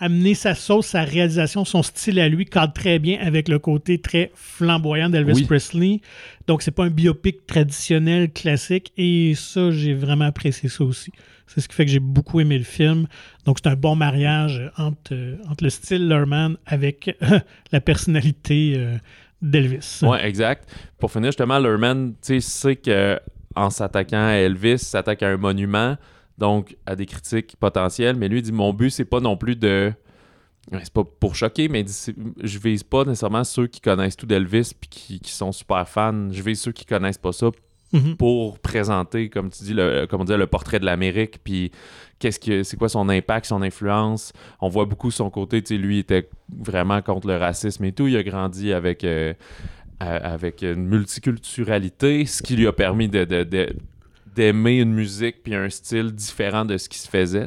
[0.00, 3.98] amener sa sauce, sa réalisation, son style à lui cadre très bien avec le côté
[3.98, 5.44] très flamboyant d'Elvis Oui.
[5.44, 6.00] Presley.
[6.46, 8.92] Donc, c'est pas un biopic traditionnel, classique.
[8.96, 11.12] Et ça, j'ai vraiment apprécié ça aussi.
[11.46, 13.06] C'est ce qui fait que j'ai beaucoup aimé le film.
[13.44, 17.16] Donc, c'est un bon mariage entre, euh, entre le style Lerman avec
[17.72, 18.96] la personnalité euh,
[19.42, 20.00] d'Elvis.
[20.02, 20.68] Ouais, exact.
[20.98, 23.20] Pour finir, justement, Lerman, tu sais, que
[23.56, 25.96] en s'attaquant à Elvis, il s'attaque à un monument,
[26.40, 28.16] donc à des critiques potentielles.
[28.16, 29.92] Mais lui, il dit Mon but, c'est pas non plus de.
[30.82, 34.16] C'est pas pour choquer, mais il dit, c'est- je vise pas nécessairement ceux qui connaissent
[34.16, 36.28] tout d'Elvis puis qui, qui sont super fans.
[36.30, 37.48] Je vise ceux qui connaissent pas ça
[37.92, 38.16] Mhm.
[38.16, 41.72] pour présenter, comme tu dis, le, comme on dit, le portrait de l'Amérique, puis
[42.20, 44.32] qu'est-ce que c'est quoi son impact, son influence.
[44.60, 48.06] On voit beaucoup son côté, tu sais, lui était vraiment contre le racisme et tout.
[48.06, 49.32] Il a grandi avec, euh,
[49.98, 53.74] avec une multiculturalité, ce qui lui a permis de, de- de-
[54.34, 57.46] d'aimer une musique puis un style différent de ce qui se faisait,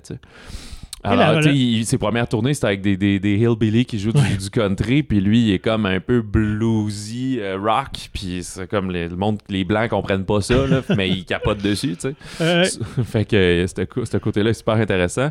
[1.04, 4.14] Alors, tu sais, il- ses premières tournées, c'était avec des, des, des hillbilly qui jouent
[4.14, 4.38] du, Ouais.
[4.38, 8.90] du country, puis lui, il est comme un peu bluesy euh, rock, puis c'est comme
[8.90, 12.64] les, le monde, les blancs comprennent pas ça, là, mais ils capotent dessus, tu sais.
[13.04, 15.30] Fait que euh, ce, côté-là est super intéressant.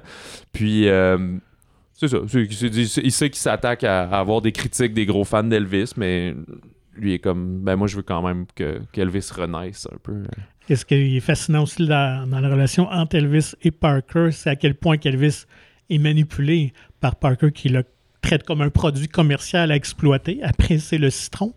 [0.52, 1.16] Puis, euh,
[1.94, 2.18] c'est ça.
[2.32, 6.34] il sait qu'il s'attaque à avoir des critiques des gros fans d'Elvis, mais
[6.94, 10.22] lui est comme, ben moi, je veux quand même que qu'Elvis renaisse un peu.
[10.68, 14.56] Et ce qui est fascinant aussi dans, la relation entre Elvis et Parker, c'est à
[14.56, 15.44] quel point qu'Elvis
[15.90, 17.84] est manipulé par Parker qui le
[18.20, 20.40] traite comme un produit commercial à exploiter.
[20.42, 21.52] Après, c'est le citron.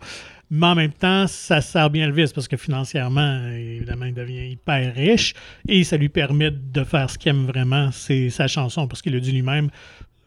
[0.52, 4.94] Mais en même temps, ça sert bien Elvis parce que financièrement, évidemment, il devient hyper
[4.94, 5.34] riche
[5.68, 8.88] et ça lui permet de faire ce qu'il aime vraiment, c'est sa chanson.
[8.88, 9.70] Parce qu'il a dit lui-même,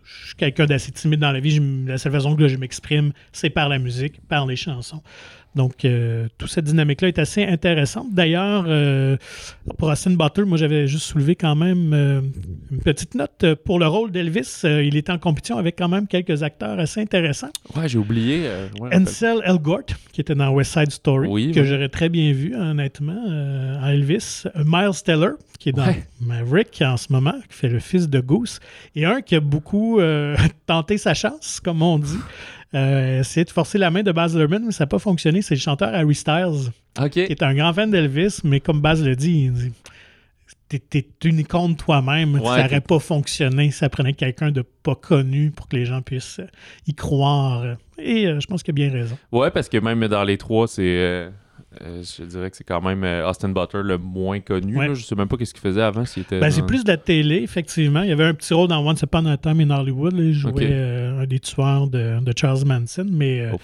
[0.08, 3.50] je suis quelqu'un d'assez timide dans la vie, la seule façon que je m'exprime, c'est
[3.50, 5.02] par la musique, par les chansons.
[5.54, 8.06] Donc, euh, toute cette dynamique-là est assez intéressante.
[8.12, 9.16] D'ailleurs, euh,
[9.78, 12.20] pour Austin Butler, moi, j'avais juste soulevé quand même euh,
[12.70, 14.60] une petite note pour le rôle d'Elvis.
[14.64, 17.50] Il était en compétition avec quand même quelques acteurs assez intéressants.
[17.74, 18.48] Ouais, j'ai oublié.
[18.80, 22.54] ouais, Ansel Elgort, qui était dans West Side Story, Oui, que j'aurais très bien vu,
[22.54, 24.44] honnêtement, euh, à Elvis.
[24.64, 26.04] Miles Teller, qui est dans Ouais.
[26.20, 28.60] Maverick en ce moment, qui fait le fils de Goose.
[28.94, 29.98] Et un qui a beaucoup
[30.66, 32.18] tenté sa chance, comme on dit.
[32.74, 35.40] Euh, de forcer la main de Baz Luhrmann, mais ça n'a pas fonctionné.
[35.42, 36.70] C'est le chanteur Harry Styles,
[37.10, 39.72] qui est un grand fan d'Elvis, mais comme Baz le dit, il dit
[40.68, 42.34] T'es, t'es une icône toi-même.
[42.34, 43.70] Ouais, ça n'aurait pas fonctionné.
[43.70, 46.42] Ça prenait quelqu'un de pas connu pour que les gens puissent
[46.86, 47.76] y croire.
[47.98, 49.16] Et euh, je pense qu'il a bien raison.
[49.32, 50.82] Ouais, parce que même dans les trois, c'est.
[50.82, 51.30] euh,
[51.82, 54.76] euh, je dirais que c'est quand même euh, Austin Butler le moins connu.
[54.76, 54.88] Ouais.
[54.88, 54.94] là.
[54.94, 56.04] Je sais même pas qu'est-ce qu'il faisait avant.
[56.04, 58.02] S'il était Ben, c'est plus de la télé, effectivement.
[58.02, 60.12] Il y avait un petit rôle dans Once Upon a Time in Hollywood.
[60.14, 60.22] là.
[60.22, 63.58] Il jouait euh, un des tueurs de, de Charles Manson, mais, euh, Oh,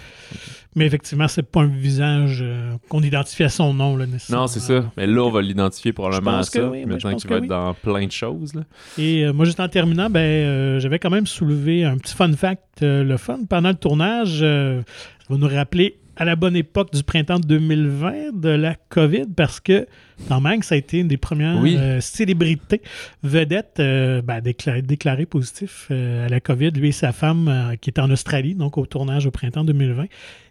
[0.76, 2.44] mais effectivement, c'est pas un visage
[2.88, 3.96] qu'on identifie à son nom.
[3.96, 4.42] Là, nécessairement.
[4.42, 4.90] Non, c'est ça.
[4.96, 6.68] Mais là, on va l'identifier probablement à ça.
[6.68, 7.42] oui, maintenant qu'il va oui.
[7.42, 8.54] être dans plein de choses.
[8.54, 8.62] Là.
[8.98, 13.16] Et moi, juste en terminant, ben, j'avais quand même soulevé un petit fun fact, le
[13.16, 13.40] fun.
[13.48, 14.84] Pendant le tournage, ça
[15.28, 19.86] va nous rappeler à la bonne époque du printemps 2020 de la COVID, parce que
[20.28, 21.76] Tom Hanks a été une des premières Oui.
[21.78, 22.82] euh, célébrités
[23.22, 28.00] vedettes euh, ben, déclarées positif euh, à la COVID, lui et sa femme, qui était
[28.00, 30.06] en Australie, donc au tournage au printemps 2020.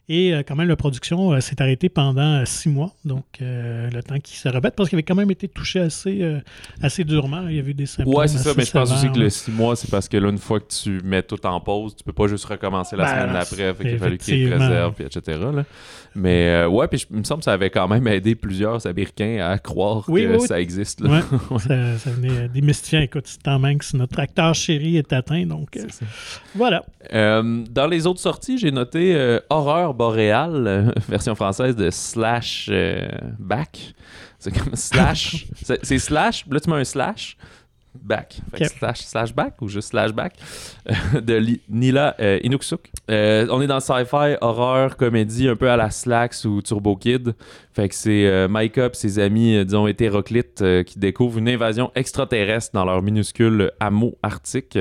[0.10, 4.02] Et euh, quand même, la production euh, s'est arrêtée pendant euh, six mois, donc le
[4.02, 6.42] temps qu'il se rebette, parce qu'il avait quand même été touché assez,
[6.82, 7.48] assez durement.
[7.48, 8.16] Il y avait des symptômes.
[8.16, 9.30] Ouais, c'est ça, mais je pense aussi que le.
[9.30, 12.04] 6 mois, c'est parce que là, une fois que tu mets tout en pause, tu
[12.04, 13.74] peux pas juste recommencer la Ben, semaine d'après.
[13.74, 14.68] Fait qu'il a fallu qu'il effectivement.
[14.68, 15.40] réserve, puis etc.
[16.16, 19.58] Mais ouais, puis il me semble que ça avait quand même aidé plusieurs Américains à
[19.58, 21.04] croire que ça existe.
[21.64, 23.02] Ça, venait démystifier.
[23.04, 25.78] Écoute, Tom Hanks, notre acteur chéri, est atteint, donc
[26.56, 26.84] voilà.
[27.12, 29.40] Dans les autres sorties, j'ai noté euh,
[29.94, 33.08] Horreur boréale, euh, version française de Slash euh,
[33.40, 33.94] Back.
[34.40, 35.46] C'est comme Slash.
[35.62, 37.38] c'est c'est Slash, là tu mets un Slash.
[38.02, 38.42] Back.
[38.56, 40.34] Fait slash, slash back ou juste slash back
[40.90, 42.92] euh, de Li- Nila euh, Inuksuk.
[43.10, 47.36] Euh, on est dans sci-fi, horreur, comédie un peu à la Slacks ou Turbo Kid.
[47.72, 52.72] Fait que c'est euh, Mike et ses amis, disons, hétéroclites qui découvrent une invasion extraterrestre
[52.74, 54.78] dans leur minuscule hameau arctique.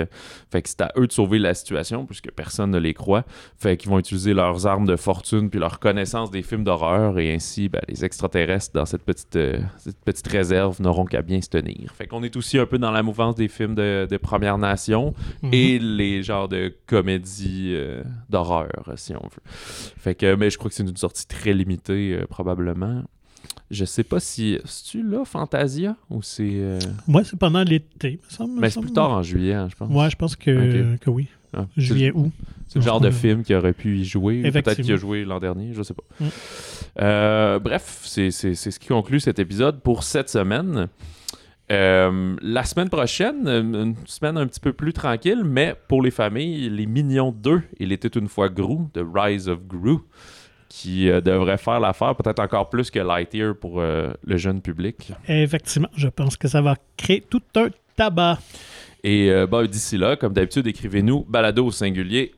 [0.50, 3.24] Fait que c'est à eux de sauver la situation puisque personne ne les croit.
[3.58, 7.32] Fait qu'ils vont utiliser leurs armes de fortune puis leur connaissance des films d'horreur et
[7.34, 9.38] ainsi ben, les extraterrestres dans cette petite,
[9.78, 11.92] cette petite réserve n'auront qu'à bien se tenir.
[11.94, 15.14] Fait qu'on est aussi un peu dans la mouvance des films de, de Première Nation
[15.42, 15.50] Mhm.
[15.52, 19.42] et les genres de comédies euh, d'horreur, si on veut.
[19.98, 23.02] Fait que, mais je crois que c'est une sortie très limitée, euh, probablement.
[23.70, 24.58] Je sais pas si.
[24.64, 26.42] C'est-tu là, Fantasia Ou c'est.
[26.56, 26.78] euh,
[27.08, 28.60] Moi, c'est pendant l'été, me semble.
[28.60, 29.90] Mais c'est plus tard en juillet, hein, je pense.
[29.92, 31.26] Ouais, je pense que, que oui.
[31.54, 32.30] Ah, c'est- Juillet, août.
[32.68, 33.12] C'est le genre de Ouais.
[33.12, 34.40] film qui aurait pu y jouer.
[34.40, 36.04] ou Peut-être qu'il a joué l'an dernier, je sais pas.
[36.20, 36.24] Mm.
[37.00, 40.88] Euh, bref, c'est c'est- c'est ce qui conclut cet épisode pour cette semaine.
[41.72, 46.68] Euh, la semaine prochaine, une semaine un petit peu plus tranquille, mais pour les familles,
[46.68, 50.00] Les Mignons 2, Il était une fois Gru, The Rise of Gru,
[50.68, 55.12] qui euh, devrait faire l'affaire peut-être encore plus que Lightyear pour euh, le jeune public.
[55.26, 58.38] Effectivement, je pense que ça va créer tout un tabac.
[59.04, 62.34] Et bah, d'ici là, comme d'habitude, écrivez-nous balado au singulier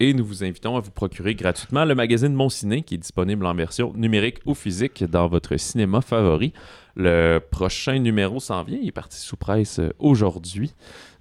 [0.00, 3.44] et nous vous invitons à vous procurer gratuitement le magazine Mon Ciné qui est disponible
[3.44, 6.54] en version numérique ou physique dans votre cinéma favori.
[6.96, 10.72] Le prochain numéro s'en vient, il est parti sous presse euh, aujourd'hui.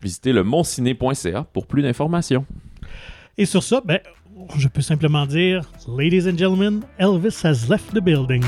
[0.02, 2.46] Visitez le monciné.ca pour plus d'informations.
[3.38, 4.00] Et sur ça, ben,
[4.58, 8.44] je peux simplement dire, Ladies and gentlemen, Elvis has left the building.